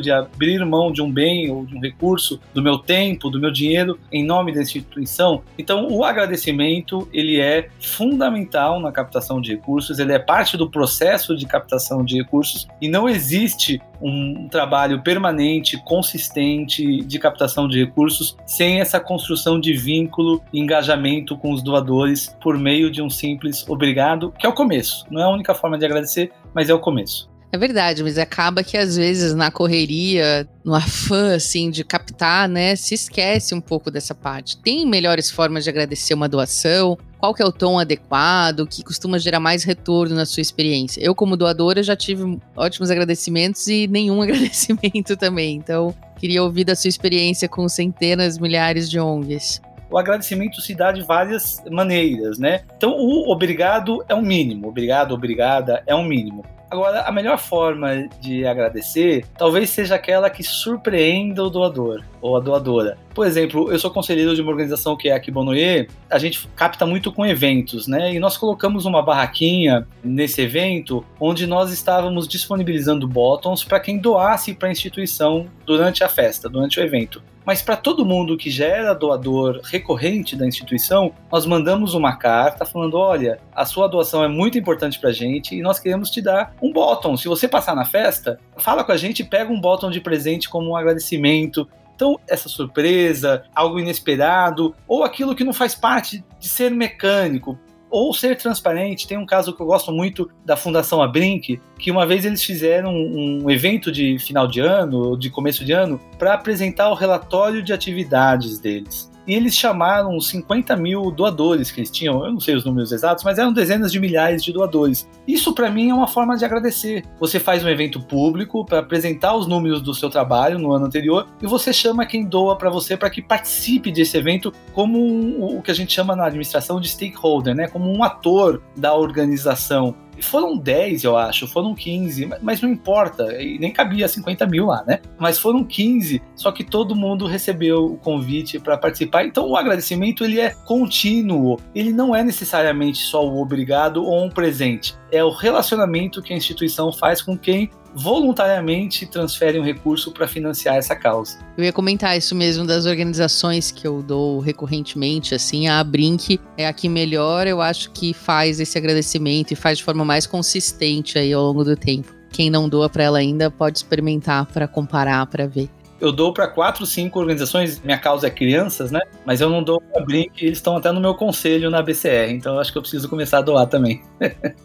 de 0.01 0.11
abrir 0.11 0.63
mão 0.65 0.91
de 0.91 1.01
um 1.01 1.11
bem 1.11 1.49
ou 1.51 1.65
de 1.65 1.75
um 1.75 1.79
recurso, 1.79 2.39
do 2.53 2.61
meu 2.61 2.77
tempo, 2.77 3.29
do 3.29 3.39
meu 3.39 3.51
dinheiro 3.51 3.99
em 4.11 4.23
nome 4.23 4.53
da 4.53 4.61
instituição. 4.61 5.41
Então, 5.57 5.87
o 5.89 6.03
agradecimento, 6.03 7.07
ele 7.13 7.39
é 7.39 7.69
fundamental 7.79 8.79
na 8.79 8.91
captação 8.91 9.41
de 9.41 9.51
recursos, 9.51 9.99
ele 9.99 10.13
é 10.13 10.19
parte 10.19 10.57
do 10.57 10.69
processo 10.69 11.35
de 11.35 11.45
captação 11.45 12.03
de 12.03 12.17
recursos 12.17 12.67
e 12.81 12.87
não 12.87 13.09
existe 13.09 13.81
um 14.01 14.47
trabalho 14.49 15.01
permanente, 15.01 15.81
consistente 15.85 17.03
de 17.03 17.19
captação 17.19 17.67
de 17.67 17.79
recursos 17.79 18.35
sem 18.45 18.81
essa 18.81 18.99
construção 18.99 19.59
de 19.59 19.73
vínculo 19.73 20.41
e 20.51 20.59
engajamento 20.59 21.37
com 21.37 21.51
os 21.51 21.61
doadores 21.61 22.35
por 22.41 22.57
meio 22.57 22.89
de 22.89 23.01
um 23.01 23.09
simples 23.09 23.67
obrigado, 23.69 24.33
que 24.37 24.45
é 24.45 24.49
o 24.49 24.53
começo. 24.53 25.05
Não 25.09 25.21
é 25.21 25.23
a 25.25 25.29
única 25.29 25.53
forma 25.53 25.77
de 25.77 25.85
agradecer, 25.85 26.31
mas 26.53 26.69
é 26.69 26.73
o 26.73 26.79
começo. 26.79 27.30
É 27.53 27.57
verdade, 27.57 28.01
mas 28.01 28.17
acaba 28.17 28.63
que 28.63 28.77
às 28.77 28.95
vezes 28.95 29.33
na 29.33 29.51
correria, 29.51 30.47
no 30.63 30.73
afã 30.73 31.35
assim 31.35 31.69
de 31.69 31.83
captar, 31.83 32.47
né, 32.47 32.77
se 32.77 32.95
esquece 32.95 33.53
um 33.53 33.59
pouco 33.59 33.91
dessa 33.91 34.15
parte. 34.15 34.57
Tem 34.57 34.85
melhores 34.85 35.29
formas 35.29 35.65
de 35.65 35.69
agradecer 35.69 36.13
uma 36.13 36.29
doação? 36.29 36.97
Qual 37.19 37.33
que 37.33 37.43
é 37.43 37.45
o 37.45 37.51
tom 37.51 37.77
adequado, 37.77 38.65
que 38.65 38.83
costuma 38.83 39.19
gerar 39.19 39.41
mais 39.41 39.65
retorno 39.65 40.15
na 40.15 40.25
sua 40.25 40.41
experiência? 40.41 41.01
Eu 41.03 41.13
como 41.13 41.35
doadora 41.35 41.83
já 41.83 41.95
tive 41.95 42.39
ótimos 42.55 42.89
agradecimentos 42.89 43.67
e 43.67 43.85
nenhum 43.85 44.21
agradecimento 44.23 45.17
também. 45.17 45.55
Então, 45.55 45.93
queria 46.17 46.41
ouvir 46.41 46.63
da 46.63 46.75
sua 46.75 46.87
experiência 46.87 47.49
com 47.49 47.67
centenas, 47.67 48.37
milhares 48.37 48.89
de 48.89 48.99
ONGs 48.99 49.61
o 49.91 49.97
agradecimento 49.97 50.61
se 50.61 50.73
dá 50.73 50.93
de 50.93 51.01
várias 51.01 51.61
maneiras, 51.69 52.39
né? 52.39 52.61
Então, 52.77 52.91
o 52.91 53.29
obrigado 53.29 54.01
é 54.07 54.15
um 54.15 54.21
mínimo, 54.21 54.69
obrigado, 54.69 55.13
obrigada 55.13 55.83
é 55.85 55.93
um 55.93 56.05
mínimo. 56.05 56.45
Agora, 56.71 57.01
a 57.01 57.11
melhor 57.11 57.37
forma 57.37 58.07
de 58.21 58.47
agradecer 58.47 59.25
talvez 59.37 59.69
seja 59.71 59.95
aquela 59.95 60.29
que 60.29 60.41
surpreenda 60.41 61.43
o 61.43 61.49
doador 61.49 62.01
ou 62.21 62.37
a 62.37 62.39
doadora. 62.39 62.97
Por 63.13 63.25
exemplo, 63.25 63.71
eu 63.71 63.79
sou 63.79 63.91
conselheiro 63.91 64.35
de 64.35 64.41
uma 64.41 64.51
organização 64.51 64.95
que 64.95 65.09
é 65.09 65.13
a 65.13 65.19
Kibonoye, 65.19 65.87
a 66.09 66.19
gente 66.19 66.47
capta 66.55 66.85
muito 66.85 67.11
com 67.11 67.25
eventos, 67.25 67.87
né? 67.87 68.13
E 68.13 68.19
nós 68.19 68.37
colocamos 68.37 68.85
uma 68.85 69.01
barraquinha 69.01 69.87
nesse 70.03 70.41
evento 70.41 71.03
onde 71.19 71.45
nós 71.47 71.71
estávamos 71.71 72.27
disponibilizando 72.27 73.07
bottoms 73.07 73.63
para 73.63 73.79
quem 73.79 73.97
doasse 73.97 74.53
para 74.53 74.69
a 74.69 74.71
instituição 74.71 75.47
durante 75.65 76.03
a 76.03 76.09
festa, 76.09 76.47
durante 76.47 76.79
o 76.79 76.83
evento. 76.83 77.21
Mas 77.45 77.61
para 77.61 77.75
todo 77.75 78.05
mundo 78.05 78.37
que 78.37 78.49
já 78.49 78.65
era 78.65 78.93
doador 78.93 79.61
recorrente 79.63 80.35
da 80.35 80.45
instituição, 80.45 81.11
nós 81.31 81.45
mandamos 81.45 81.93
uma 81.93 82.15
carta 82.15 82.65
falando: 82.65 82.97
olha, 82.97 83.39
a 83.53 83.65
sua 83.65 83.87
doação 83.87 84.23
é 84.23 84.27
muito 84.27 84.57
importante 84.57 84.99
para 84.99 85.09
a 85.09 85.13
gente 85.13 85.55
e 85.55 85.61
nós 85.61 85.79
queremos 85.79 86.09
te 86.11 86.21
dar 86.21 86.53
um 86.61 86.71
bottom. 86.71 87.17
Se 87.17 87.27
você 87.27 87.47
passar 87.47 87.75
na 87.75 87.85
festa, 87.85 88.39
fala 88.57 88.83
com 88.83 88.91
a 88.91 88.97
gente, 88.97 89.23
pega 89.23 89.51
um 89.51 89.59
bottom 89.59 89.89
de 89.89 89.99
presente 89.99 90.49
como 90.49 90.69
um 90.69 90.75
agradecimento. 90.75 91.67
Então, 92.01 92.19
essa 92.27 92.49
surpresa, 92.49 93.43
algo 93.53 93.79
inesperado, 93.79 94.73
ou 94.87 95.03
aquilo 95.03 95.35
que 95.35 95.43
não 95.43 95.53
faz 95.53 95.75
parte 95.75 96.25
de 96.39 96.47
ser 96.47 96.71
mecânico, 96.71 97.59
ou 97.91 98.11
ser 98.11 98.35
transparente. 98.37 99.07
Tem 99.07 99.19
um 99.19 99.25
caso 99.25 99.53
que 99.55 99.61
eu 99.61 99.67
gosto 99.67 99.91
muito 99.91 100.27
da 100.43 100.57
Fundação 100.57 100.99
Abrinq, 100.99 101.61
que 101.77 101.91
uma 101.91 102.07
vez 102.07 102.25
eles 102.25 102.43
fizeram 102.43 102.91
um 102.91 103.51
evento 103.51 103.91
de 103.91 104.17
final 104.17 104.47
de 104.47 104.59
ano, 104.59 105.15
de 105.15 105.29
começo 105.29 105.63
de 105.63 105.73
ano, 105.73 106.01
para 106.17 106.33
apresentar 106.33 106.89
o 106.89 106.95
relatório 106.95 107.61
de 107.61 107.71
atividades 107.71 108.57
deles 108.57 109.10
e 109.31 109.33
eles 109.33 109.55
chamaram 109.55 110.19
50 110.19 110.75
mil 110.75 111.09
doadores 111.09 111.71
que 111.71 111.79
eles 111.79 111.89
tinham, 111.89 112.25
eu 112.25 112.33
não 112.33 112.39
sei 112.41 112.53
os 112.53 112.65
números 112.65 112.91
exatos, 112.91 113.23
mas 113.23 113.39
eram 113.39 113.53
dezenas 113.53 113.89
de 113.89 113.97
milhares 113.97 114.43
de 114.43 114.51
doadores. 114.51 115.07
Isso 115.25 115.53
para 115.53 115.71
mim 115.71 115.89
é 115.89 115.93
uma 115.93 116.07
forma 116.07 116.35
de 116.35 116.43
agradecer. 116.43 117.05
Você 117.17 117.39
faz 117.39 117.63
um 117.63 117.69
evento 117.69 118.01
público 118.01 118.65
para 118.65 118.79
apresentar 118.79 119.33
os 119.33 119.47
números 119.47 119.81
do 119.81 119.93
seu 119.93 120.09
trabalho 120.09 120.59
no 120.59 120.73
ano 120.73 120.85
anterior 120.85 121.27
e 121.41 121.47
você 121.47 121.71
chama 121.71 122.05
quem 122.05 122.25
doa 122.25 122.57
para 122.57 122.69
você 122.69 122.97
para 122.97 123.09
que 123.09 123.21
participe 123.21 123.89
desse 123.89 124.17
evento 124.17 124.51
como 124.73 124.99
um, 124.99 125.57
o 125.57 125.61
que 125.61 125.71
a 125.71 125.75
gente 125.75 125.93
chama 125.93 126.13
na 126.13 126.25
administração 126.25 126.81
de 126.81 126.89
stakeholder, 126.89 127.55
né? 127.55 127.69
como 127.69 127.89
um 127.89 128.03
ator 128.03 128.61
da 128.75 128.93
organização. 128.93 129.95
Foram 130.21 130.57
10, 130.57 131.03
eu 131.03 131.17
acho, 131.17 131.47
foram 131.47 131.73
15, 131.73 132.29
mas 132.41 132.61
não 132.61 132.69
importa, 132.69 133.25
nem 133.25 133.71
cabia 133.71 134.07
50 134.07 134.45
mil 134.47 134.67
lá, 134.67 134.83
né? 134.85 134.99
Mas 135.17 135.37
foram 135.37 135.63
15, 135.63 136.21
só 136.35 136.51
que 136.51 136.63
todo 136.63 136.95
mundo 136.95 137.25
recebeu 137.25 137.85
o 137.85 137.97
convite 137.97 138.59
para 138.59 138.77
participar. 138.77 139.25
Então 139.25 139.49
o 139.49 139.55
agradecimento 139.55 140.23
ele 140.23 140.39
é 140.39 140.51
contínuo, 140.65 141.59
ele 141.73 141.91
não 141.91 142.15
é 142.15 142.23
necessariamente 142.23 142.99
só 142.99 143.25
o 143.25 143.41
obrigado 143.41 144.03
ou 144.03 144.25
um 144.25 144.29
presente. 144.29 144.95
É 145.11 145.23
o 145.23 145.29
relacionamento 145.29 146.21
que 146.21 146.33
a 146.33 146.37
instituição 146.37 146.91
faz 146.91 147.21
com 147.21 147.37
quem 147.37 147.69
voluntariamente 147.93 149.05
transfere 149.05 149.59
um 149.59 149.63
recurso 149.63 150.11
para 150.11 150.27
financiar 150.27 150.75
essa 150.75 150.95
causa. 150.95 151.37
Eu 151.57 151.63
ia 151.63 151.73
comentar 151.73 152.17
isso 152.17 152.35
mesmo 152.35 152.65
das 152.65 152.85
organizações 152.85 153.71
que 153.71 153.87
eu 153.87 154.01
dou 154.01 154.39
recorrentemente, 154.39 155.35
assim, 155.35 155.67
a 155.67 155.83
Brink 155.83 156.39
é 156.57 156.67
a 156.67 156.73
que 156.73 156.87
melhor 156.87 157.47
eu 157.47 157.61
acho 157.61 157.91
que 157.91 158.13
faz 158.13 158.59
esse 158.59 158.77
agradecimento 158.77 159.51
e 159.51 159.55
faz 159.55 159.79
de 159.79 159.83
forma 159.83 160.05
mais 160.05 160.25
consistente 160.25 161.17
aí 161.17 161.33
ao 161.33 161.43
longo 161.43 161.63
do 161.63 161.75
tempo. 161.75 162.13
Quem 162.31 162.49
não 162.49 162.69
doa 162.69 162.89
para 162.89 163.03
ela 163.03 163.17
ainda 163.17 163.51
pode 163.51 163.79
experimentar 163.79 164.45
para 164.45 164.67
comparar, 164.67 165.25
para 165.25 165.47
ver 165.47 165.69
eu 166.01 166.11
dou 166.11 166.33
para 166.33 166.47
quatro, 166.47 166.85
cinco 166.85 167.19
organizações, 167.19 167.79
minha 167.81 167.97
causa 167.97 168.27
é 168.27 168.29
crianças, 168.29 168.91
né? 168.91 168.99
Mas 169.25 169.39
eu 169.39 169.49
não 169.49 169.63
dou 169.63 169.79
para 169.79 170.03
Brink, 170.03 170.43
eles 170.43 170.57
estão 170.57 170.75
até 170.75 170.91
no 170.91 170.99
meu 170.99 171.13
conselho 171.13 171.69
na 171.69 171.81
BCR, 171.81 172.31
então 172.31 172.59
acho 172.59 172.71
que 172.71 172.77
eu 172.77 172.81
preciso 172.81 173.07
começar 173.07 173.37
a 173.37 173.41
doar 173.41 173.67
também. 173.67 174.01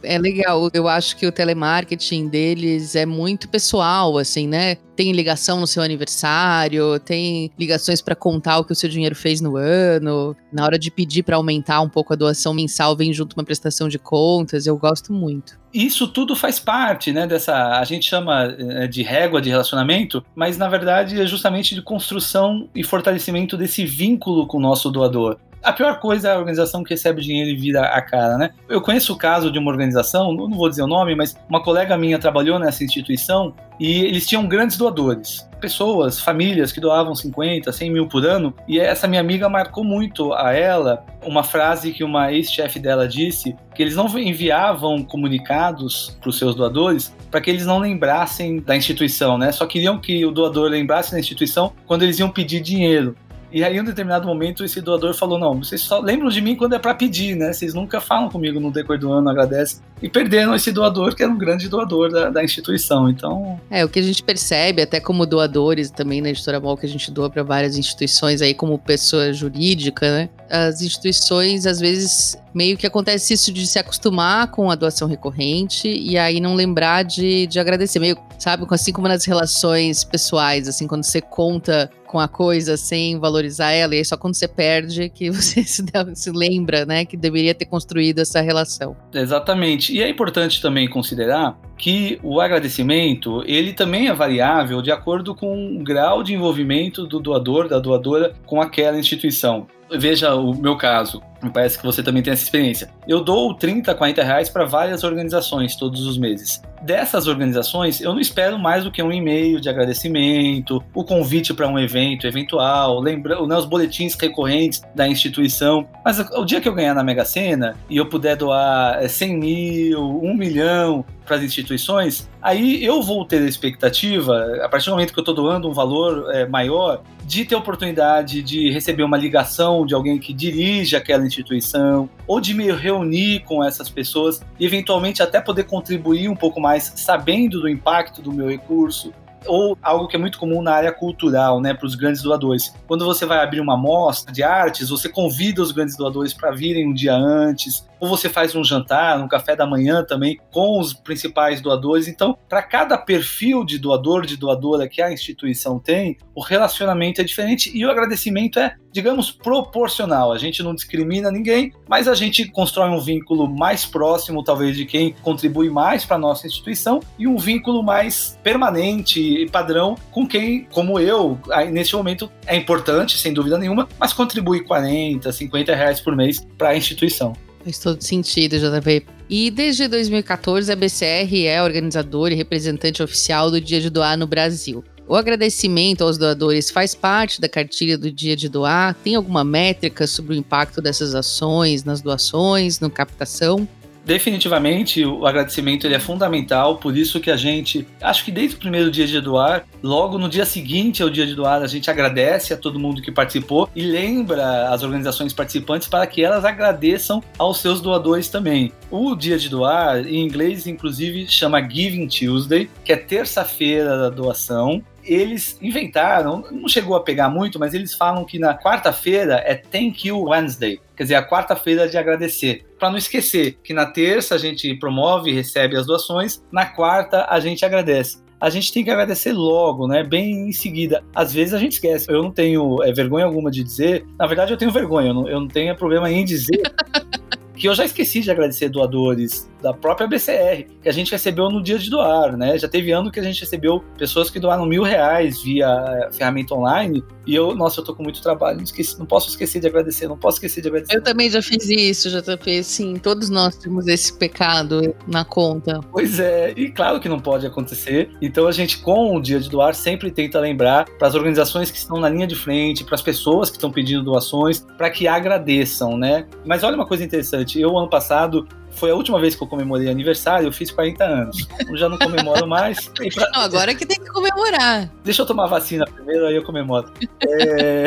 é 0.03 0.19
legal, 0.19 0.71
eu 0.73 0.89
acho 0.89 1.17
que 1.17 1.27
o 1.27 1.33
telemarketing 1.33 2.29
deles 2.29 2.97
é 2.97 3.05
muito 3.05 3.49
pessoal, 3.49 4.17
assim, 4.17 4.49
né? 4.49 4.77
Tem 4.97 5.13
ligação 5.13 5.61
no 5.61 5.67
seu 5.67 5.83
aniversário, 5.83 6.99
tem 6.99 7.53
ligações 7.59 8.01
para 8.01 8.15
contar 8.15 8.59
o 8.59 8.65
que 8.65 8.73
o 8.73 8.77
seu 8.77 8.89
dinheiro 8.89 9.15
fez 9.15 9.43
no 9.43 9.57
ano. 9.57 10.35
Na 10.51 10.65
hora 10.65 10.79
de 10.79 10.91
pedir 10.91 11.23
para 11.23 11.37
aumentar 11.37 11.83
um 11.83 11.89
pouco 11.89 12.15
a 12.15 12.17
doação 12.17 12.55
mensal, 12.55 12.97
vem 12.97 13.13
junto 13.13 13.35
uma 13.35 13.45
prestação 13.45 13.91
de 13.91 13.99
contas. 13.99 14.67
Eu 14.67 14.79
gosto 14.79 15.13
muito 15.13 15.59
isso 15.73 16.09
tudo 16.09 16.35
faz 16.35 16.59
parte, 16.59 17.13
né, 17.13 17.27
dessa, 17.27 17.79
a 17.79 17.85
gente 17.85 18.07
chama 18.07 18.55
eh, 18.59 18.87
de 18.87 19.03
régua 19.03 19.41
de 19.41 19.51
relacionamento, 19.51 20.25
mas 20.35 20.57
na 20.57 20.69
verdade 20.69 21.21
é 21.21 21.27
justamente 21.27 21.75
de 21.75 21.83
construção 21.83 22.69
e 22.75 22.83
fortalecimento 22.83 23.57
desse 23.57 23.85
vínculo 23.85 24.47
com 24.47 24.59
o 24.59 24.61
nosso 24.61 24.91
doador. 24.91 25.39
A 25.63 25.73
pior 25.73 25.99
coisa 25.99 26.29
é 26.29 26.33
a 26.33 26.39
organização 26.39 26.85
que 26.85 26.91
recebe 26.91 27.21
dinheiro 27.21 27.51
e 27.51 27.57
vira 27.57 27.83
a 27.83 28.01
cara, 28.01 28.39
né? 28.39 28.51
Eu 28.69 28.81
conheço 28.81 29.13
o 29.13 29.17
caso 29.17 29.51
de 29.51 29.59
uma 29.59 29.69
organização, 29.69 30.33
não 30.33 30.49
vou 30.49 30.69
dizer 30.69 30.83
o 30.83 30.87
nome, 30.87 31.17
mas 31.17 31.37
uma 31.49 31.61
colega 31.61 31.99
minha 31.99 32.21
trabalhou 32.21 32.57
nessa 32.57 32.85
instituição 32.85 33.53
e 33.81 34.03
eles 34.03 34.25
tinham 34.27 34.47
grandes 34.47 34.77
doadores. 34.77 35.49
Pessoas, 35.61 36.21
famílias 36.21 36.73
que 36.73 36.81
doavam 36.81 37.15
50, 37.15 37.73
100 37.73 37.91
mil 37.91 38.09
por 38.09 38.25
ano. 38.27 38.55
E 38.69 38.79
essa 38.79 39.09
minha 39.09 39.21
amiga 39.21 39.49
marcou 39.49 39.83
muito 39.83 40.33
a 40.33 40.53
ela 40.53 41.05
uma 41.25 41.43
frase 41.43 41.93
que 41.93 42.05
uma 42.05 42.33
ex-chefe 42.33 42.79
dela 42.79 43.09
disse: 43.09 43.57
que 43.75 43.83
eles 43.83 43.97
não 43.97 44.07
enviavam 44.19 45.03
comunicados 45.03 46.17
para 46.21 46.31
os 46.31 46.39
seus 46.39 46.55
doadores 46.55 47.15
para 47.31 47.41
que 47.41 47.51
eles 47.51 47.67
não 47.67 47.79
lembrassem 47.79 48.61
da 48.61 48.77
instituição, 48.77 49.37
né? 49.37 49.53
Só 49.53 49.67
queriam 49.67 49.99
que 49.99 50.25
o 50.25 50.31
doador 50.31 50.71
lembrasse 50.71 51.13
da 51.13 51.19
instituição 51.19 51.73
quando 51.87 52.03
eles 52.03 52.19
iam 52.19 52.31
pedir 52.31 52.61
dinheiro. 52.61 53.17
E 53.53 53.63
aí, 53.63 53.77
em 53.77 53.81
um 53.81 53.85
determinado 53.85 54.27
momento, 54.27 54.65
esse 54.65 54.81
doador 54.81 55.15
falou: 55.15 55.39
Não, 55.39 55.63
vocês 55.63 55.81
só 55.81 56.01
lembram 56.01 56.29
de 56.29 56.41
mim 56.41 56.57
quando 56.57 56.75
é 56.75 56.79
para 56.79 56.95
pedir, 56.95 57.37
né? 57.37 57.53
Vocês 57.53 57.75
nunca 57.75 58.01
falam 58.01 58.29
comigo 58.29 58.59
no 58.59 58.71
decorrer 58.71 59.01
do 59.01 59.13
ano, 59.13 59.29
agradecem. 59.29 59.81
e 60.03 60.09
perderam 60.09 60.55
esse 60.55 60.73
doador 60.73 61.15
que 61.15 61.23
era 61.23 61.31
um 61.31 61.39
grande 61.39 61.69
doador 61.69 62.11
da, 62.11 62.31
da 62.31 62.45
instituição. 62.45 63.09
Então. 63.09 63.61
É, 63.71 63.85
o 63.85 63.89
que 63.89 63.99
a 63.99 64.03
gente 64.03 64.23
percebe, 64.23 64.83
até 64.83 65.01
como 65.01 65.25
doadores 65.25 65.91
também 65.91 66.21
na 66.21 66.31
editora 66.31 66.61
Mol, 66.61 66.77
que 66.77 66.87
a 66.87 66.89
gente 66.89 67.11
doa 67.11 67.31
para 67.31 67.43
várias 67.43 67.79
instituições 67.79 68.43
aí 68.43 68.53
como 68.53 68.79
pessoa 68.79 69.33
jurídica, 69.33 70.11
né? 70.11 70.29
As 70.51 70.83
instituições, 70.83 71.67
às 71.67 71.81
vezes, 71.81 72.37
meio 72.55 72.77
que 72.77 72.87
acontece 72.87 73.35
isso 73.35 73.53
de 73.53 73.67
se 73.67 73.79
acostumar 73.79 74.51
com 74.51 74.71
a 74.71 74.75
doação 74.75 75.09
recorrente 75.09 75.89
e 75.89 76.19
aí 76.19 76.41
não 76.41 76.55
lembrar 76.55 77.05
de, 77.05 77.47
de 77.47 77.59
agradecer. 77.59 77.99
Meio, 77.99 78.17
sabe, 78.39 78.65
assim 78.71 78.93
como 78.93 79.09
nas 79.09 79.25
relações 79.25 80.05
pessoais, 80.05 80.69
assim, 80.69 80.87
quando 80.87 81.05
você 81.05 81.21
conta 81.21 81.91
com 82.07 82.19
a 82.19 82.29
coisa 82.29 82.77
sem 82.77 83.19
valorizar 83.19 83.73
ela, 83.73 83.95
e 83.95 83.99
aí 83.99 84.05
só 84.05 84.17
quando 84.17 84.35
você 84.35 84.49
perde 84.49 85.09
que 85.09 85.29
você 85.31 85.63
se, 85.65 85.85
se 86.15 86.31
lembra, 86.31 86.87
né, 86.87 87.05
que 87.05 87.17
deveria 87.17 87.55
ter 87.55 87.67
construído 87.67 88.21
essa 88.21 88.41
relação. 88.41 88.97
Exatamente. 89.13 89.95
E 89.95 90.03
é 90.03 90.09
importante 90.09 90.61
também 90.63 90.89
considerar 90.89 91.59
que 91.77 92.19
o 92.23 92.41
agradecimento, 92.41 93.43
ele 93.47 93.73
também 93.73 94.09
é 94.09 94.15
variável 94.15 94.81
de 94.81 94.91
acordo 94.91 95.35
com 95.35 95.77
o 95.77 95.85
grau 95.85 96.23
de 96.23 96.33
envolvimento 96.33 97.07
do 97.07 97.21
doador, 97.21 97.69
da 97.69 97.79
doadora 97.79 98.35
com 98.47 98.61
aquela 98.61 98.99
instituição. 98.99 99.67
Veja 99.91 100.35
o 100.35 100.53
meu 100.53 100.77
caso, 100.77 101.23
me 101.43 101.51
parece 101.51 101.79
que 101.79 101.85
você 101.85 102.03
também 102.03 102.23
tem 102.23 102.33
essa 102.33 102.43
experiência. 102.43 102.91
Eu 103.07 103.23
dou 103.23 103.55
30, 103.55 103.95
40 103.95 104.23
reais 104.23 104.49
para 104.49 104.65
várias 104.65 105.05
organizações 105.05 105.77
todos 105.77 106.07
os 106.07 106.19
meses. 106.19 106.61
Dessas 106.83 107.27
organizações, 107.27 108.01
eu 108.01 108.13
não 108.13 108.21
espero 108.21 108.59
mais 108.59 108.85
do 108.85 108.91
que 108.91 109.03
um 109.03 109.13
e-mail 109.13 109.61
de 109.61 109.69
agradecimento, 109.69 110.83
o 110.95 111.05
convite 111.05 111.55
para 111.55 111.69
um 111.69 111.79
evento 111.79 112.27
eventual, 112.27 113.01
lembrando 113.01 113.47
né, 113.47 113.57
os 113.57 113.65
boletins 113.65 114.15
recorrentes 114.15 114.83
da 114.95 115.07
instituição. 115.07 115.87
Mas 116.05 116.19
o 116.19 116.45
dia 116.45 116.61
que 116.61 116.69
eu 116.69 116.75
ganhar 116.75 116.95
na 116.95 117.05
Mega 117.05 117.25
Sena 117.25 117.77
e 117.89 117.97
eu 117.97 118.07
puder 118.07 118.37
doar 118.37 119.09
100 119.09 119.33
é, 119.33 119.37
mil, 119.37 120.21
1 120.23 120.35
milhão 120.35 121.05
para 121.27 121.37
as 121.37 121.43
instituições, 121.43 122.31
aí 122.41 122.83
eu 122.85 123.03
vou 123.03 123.25
ter 123.25 123.43
a 123.43 123.47
expectativa, 123.47 124.61
a 124.63 124.69
partir 124.69 124.87
do 124.87 124.93
momento 124.93 125.13
que 125.13 125.19
eu 125.19 125.23
estou 125.23 125.35
doando 125.35 125.69
um 125.69 125.73
valor 125.73 126.31
é, 126.33 126.47
maior, 126.47 127.03
de 127.25 127.45
ter 127.45 127.57
oportunidade 127.57 128.41
de 128.43 128.71
receber 128.71 129.03
uma 129.03 129.17
ligação 129.17 129.85
de 129.85 129.95
alguém 129.95 130.19
que 130.19 130.33
dirige 130.33 130.97
aquela 130.97 131.27
instituição, 131.27 132.09
ou 132.27 132.41
de 132.41 132.55
me 132.55 132.71
reunir 132.73 133.41
com 133.41 133.63
essas 133.63 133.91
pessoas 133.91 134.41
e 134.59 134.65
eventualmente 134.65 135.23
até 135.23 135.41
poder 135.41 135.65
contribuir 135.65 136.29
um 136.29 136.37
pouco 136.37 136.61
mais 136.61 136.93
sabendo 136.97 137.61
do 137.61 137.69
impacto 137.69 138.23
do 138.23 138.33
meu 138.33 138.49
recurso, 138.49 139.13
ou 139.47 139.79
algo 139.83 140.09
que 140.09 140.17
é 140.17 140.19
muito 140.19 140.39
comum 140.39 140.63
na 140.63 140.73
área 140.73 140.93
cultural, 140.93 141.61
né, 141.61 141.75
para 141.75 141.87
os 141.87 141.95
grandes 141.95 142.23
doadores. 142.23 142.75
Quando 142.87 143.05
você 143.05 143.25
vai 143.25 143.39
abrir 143.39 143.61
uma 143.61 143.77
mostra 143.77 144.33
de 144.33 144.43
artes, 144.43 144.89
você 144.89 145.09
convida 145.09 145.63
os 145.63 145.73
grandes 145.73 145.97
doadores 145.97 146.35
para 146.35 146.51
virem 146.51 146.89
um 146.89 146.95
dia 146.95 147.15
antes, 147.15 147.87
ou 148.01 148.09
você 148.09 148.29
faz 148.29 148.55
um 148.55 148.65
jantar, 148.65 149.19
um 149.19 149.29
café 149.29 149.57
da 149.57 149.67
manhã 149.67 150.05
também 150.05 150.39
com 150.51 150.81
os 150.81 150.93
principais 150.93 151.61
doadores. 151.61 152.09
Então, 152.09 152.37
para 152.49 152.63
cada 152.63 152.99
perfil 152.99 153.65
de 153.65 153.79
doador, 153.79 154.27
de 154.27 154.37
doadora 154.37 154.89
que 154.89 155.01
a 155.01 155.13
instituição 155.13 155.79
tem, 155.79 156.17
o 156.35 156.43
relacionamento 156.43 157.21
é 157.21 157.25
diferente 157.25 157.71
e 157.75 157.85
o 157.85 157.91
agradecimento 157.91 158.59
é, 158.59 158.75
digamos, 158.93 159.31
proporcional. 159.31 160.33
A 160.33 160.39
gente 160.39 160.63
não 160.63 160.75
discrimina 160.75 161.31
ninguém, 161.31 161.73
mas 161.89 162.09
a 162.09 162.15
gente 162.15 162.47
constrói 162.51 162.89
um 162.91 163.01
vínculo 163.01 163.49
mais 163.49 163.85
próximo, 163.85 164.43
talvez, 164.43 164.77
de 164.77 164.85
quem 164.85 165.15
contribui 165.23 165.71
mais 165.71 166.05
para 166.05 166.17
a 166.17 166.19
nossa 166.19 166.47
instituição 166.47 167.01
e 167.19 167.27
um 167.27 167.37
vínculo 167.37 167.83
mais 167.83 168.39
permanente 168.43 169.21
e 169.21 169.49
padrão 169.49 169.97
com 170.11 170.27
quem, 170.27 170.65
como 170.73 170.99
eu, 170.99 171.39
neste 171.71 171.95
momento 171.95 172.31
é 172.47 172.57
importante, 172.57 173.19
sem 173.19 173.33
dúvida 173.33 173.59
nenhuma, 173.59 173.89
mas 173.99 174.13
contribui 174.13 174.65
40, 174.65 175.31
50 175.31 175.75
reais 175.75 176.01
por 176.01 176.17
mês 176.17 176.47
para 176.57 176.71
a 176.71 176.77
instituição. 176.77 177.35
Faz 177.67 177.79
todo 177.81 178.01
sentido, 178.01 178.57
JP. 178.61 179.05
E 179.29 179.51
desde 179.51 179.89
2014, 179.89 180.71
a 180.71 180.77
BCR 180.77 181.47
é 181.47 181.61
organizadora 181.61 182.33
e 182.33 182.37
representante 182.37 183.03
oficial 183.03 183.51
do 183.51 183.61
Dia 183.61 183.81
de 183.81 183.91
Doar 183.91 184.17
no 184.17 184.25
Brasil. 184.25 184.85
O 185.09 185.17
agradecimento 185.17 186.05
aos 186.05 186.17
doadores 186.17 186.71
faz 186.71 186.95
parte 186.95 187.41
da 187.41 187.49
cartilha 187.49 187.99
do 187.99 188.09
Dia 188.09 188.37
de 188.37 188.49
Doar? 188.49 188.95
Tem 189.03 189.17
alguma 189.17 189.43
métrica 189.43 190.07
sobre 190.07 190.37
o 190.37 190.39
impacto 190.39 190.81
dessas 190.81 191.13
ações 191.13 191.83
nas 191.83 192.01
doações, 192.01 192.79
na 192.79 192.89
captação? 192.89 193.67
Definitivamente 194.07 195.05
o 195.05 195.27
agradecimento 195.27 195.85
ele 195.85 195.97
é 195.97 195.99
fundamental, 195.99 196.77
por 196.77 196.97
isso 196.97 197.19
que 197.19 197.29
a 197.29 197.37
gente, 197.37 197.85
acho 198.01 198.25
que 198.25 198.31
desde 198.31 198.55
o 198.55 198.59
primeiro 198.61 198.89
dia 198.89 199.05
de 199.05 199.21
doar, 199.21 199.67
logo 199.83 200.17
no 200.17 200.29
dia 200.29 200.47
seguinte 200.47 201.03
ao 201.03 201.11
dia 201.11 201.27
de 201.27 201.35
doar, 201.35 201.61
a 201.61 201.67
gente 201.67 201.91
agradece 201.91 202.55
a 202.55 202.57
todo 202.57 202.79
mundo 202.79 203.03
que 203.03 203.11
participou 203.11 203.69
e 203.75 203.83
lembra 203.83 204.69
as 204.69 204.85
organizações 204.85 205.33
participantes 205.33 205.89
para 205.89 206.07
que 206.07 206.23
elas 206.23 206.45
agradeçam 206.45 207.21
aos 207.37 207.59
seus 207.59 207.81
doadores 207.81 208.29
também. 208.29 208.73
O 208.93 209.17
dia 209.17 209.37
de 209.37 209.49
doar, 209.49 210.07
em 210.07 210.25
inglês, 210.25 210.69
inclusive, 210.69 211.27
chama 211.27 211.61
Giving 211.61 212.07
Tuesday, 212.07 212.71
que 212.85 212.93
é 212.93 212.97
terça-feira 212.97 213.99
da 213.99 214.09
doação 214.09 214.85
eles 215.07 215.59
inventaram, 215.63 216.45
não 216.51 216.69
chegou 216.69 216.97
a 216.97 217.03
pegar 217.03 217.29
muito, 217.29 217.59
mas 217.59 217.73
eles 217.73 217.95
falam 217.95 218.25
que 218.25 218.39
na 218.39 218.57
quarta-feira 218.57 219.43
é 219.47 219.55
Thank 219.55 220.09
You 220.09 220.25
Wednesday, 220.25 220.81
quer 220.97 221.05
dizer, 221.05 221.15
a 221.15 221.27
quarta-feira 221.27 221.89
de 221.89 221.97
agradecer. 221.97 222.67
Para 222.79 222.91
não 222.91 222.99
esquecer 222.99 223.59
que 223.63 223.73
na 223.73 223.87
terça 223.87 224.35
a 224.35 224.39
gente 224.39 224.75
promove 224.75 225.31
e 225.31 225.35
recebe 225.35 225.77
as 225.77 225.87
doações, 225.87 226.43
na 226.51 226.67
quarta 226.67 227.27
a 227.29 227.41
gente 227.41 227.65
agradece 227.65 228.27
a 228.41 228.51
gente 228.51 228.73
tem 228.73 228.85
que 228.85 228.91
agradecer 228.91 229.33
logo, 229.33 229.89
né? 229.89 230.03
Bem 230.03 230.49
em 230.49 230.53
seguida. 230.53 231.03
Às 231.15 231.33
vezes 231.33 231.55
a 231.55 231.59
gente 231.59 231.73
esquece. 231.73 232.11
Eu 232.11 232.23
não 232.23 232.31
tenho 232.31 232.83
é, 232.83 232.93
vergonha 232.93 233.25
alguma 233.25 233.51
de 233.51 233.65
dizer. 233.65 234.05
Na 234.19 234.27
verdade, 234.27 234.53
eu 234.53 234.59
tenho 234.59 234.71
vergonha. 234.71 235.09
Eu 235.09 235.15
não, 235.15 235.29
eu 235.29 235.41
não 235.41 235.49
tenho 235.49 235.75
problema 235.75 236.11
em 236.11 236.25
dizer 236.25 236.61
que 237.57 237.67
eu 237.67 237.75
já 237.75 237.85
esqueci 237.85 238.21
de 238.21 238.31
agradecer 238.31 238.69
doadores 238.69 239.51
da 239.63 239.73
própria 239.73 240.07
BCR, 240.07 240.67
que 240.83 240.89
a 240.89 240.93
gente 240.93 241.11
recebeu 241.11 241.51
no 241.51 241.63
dia 241.63 241.79
de 241.79 241.91
doar, 241.91 242.37
né? 242.37 242.59
Já 242.59 242.69
teve 242.69 242.93
ano 242.93 243.11
que 243.11 243.21
a 243.21 243.23
gente 243.23 243.41
recebeu 243.41 243.83
pessoas 243.99 244.31
que 244.31 244.39
doaram 244.39 244.67
mil 244.67 244.83
reais 244.83 245.43
via 245.43 245.67
eh, 245.67 246.13
ferramenta 246.13 246.55
online 246.55 247.03
e 247.27 247.35
eu, 247.35 247.55
nossa, 247.55 247.81
eu 247.81 247.85
tô 247.85 247.95
com 247.95 248.03
muito 248.03 248.23
trabalho, 248.23 248.59
não, 248.59 248.65
esqueci, 248.65 248.99
não 248.99 249.07
posso 249.07 249.29
esquecer 249.29 249.61
de 249.61 249.67
agradecer, 249.67 250.07
não 250.07 250.17
posso 250.17 250.37
esquecer 250.37 250.61
de 250.61 250.69
agradecer. 250.69 250.97
Eu 250.97 251.03
também 251.03 251.29
já 251.29 251.43
fiz 251.43 251.69
isso, 251.69 252.09
já 252.09 252.23
fiz, 252.39 252.67
sim, 252.67 252.97
todos 252.97 253.29
nós 253.29 253.57
temos 253.57 253.89
esse 253.89 254.17
pecado 254.17 254.95
na 255.09 255.25
conta. 255.25 255.81
Pois 255.91 256.21
é, 256.21 256.53
e 256.57 256.71
claro 256.71 257.01
que 257.01 257.09
não 257.09 257.19
pode 257.19 257.47
acontecer, 257.47 258.11
então 258.21 258.47
a 258.47 258.53
gente 258.53 258.79
com 258.79 259.17
o 259.17 259.21
dia 259.21 259.41
de 259.41 259.49
doar 259.49 259.75
sempre 259.75 260.11
tenta 260.11 260.39
lembrar 260.39 260.85
para 260.99 261.09
as 261.09 261.15
organizações 261.15 261.71
que 261.71 261.79
estão 261.79 261.99
na 261.99 262.09
linha 262.09 262.27
de 262.27 262.37
frente, 262.37 262.85
para 262.85 262.95
as 262.95 263.03
pessoas 263.03 263.51
que 263.51 263.57
estão 263.57 263.73
pedindo 263.73 264.05
doações, 264.05 264.65
para 264.77 264.91
que 264.91 265.09
agradeçam, 265.09 265.97
né? 265.97 266.27
Mas 266.45 266.63
olha 266.63 266.77
uma 266.77 266.87
coisa 266.87 267.05
interessante, 267.05 267.61
eu 267.61 267.77
ano 267.77 267.89
passado 267.89 268.47
foi 268.77 268.91
a 268.91 268.95
última 268.95 269.21
vez 269.21 269.35
que 269.35 269.43
eu 269.43 269.47
comemorei 269.47 269.89
aniversário, 269.89 270.47
eu 270.47 270.53
fiz 270.53 270.71
40 270.71 271.05
anos. 271.05 271.49
Eu 271.67 271.77
já 271.77 271.89
não 271.89 271.99
comemoro 271.99 272.47
mais. 272.47 272.89
Pra... 272.89 273.31
Não, 273.33 273.41
agora 273.41 273.75
que 273.75 273.85
tem 273.85 273.99
que 273.99 274.11
comemorar. 274.11 274.91
Deixa 275.03 275.23
eu 275.23 275.27
tomar 275.27 275.47
vacina 275.47 275.85
primeiro, 275.87 276.27
aí 276.27 276.37
eu 276.37 276.45
comemoro. 276.45 276.93
É... 277.27 277.87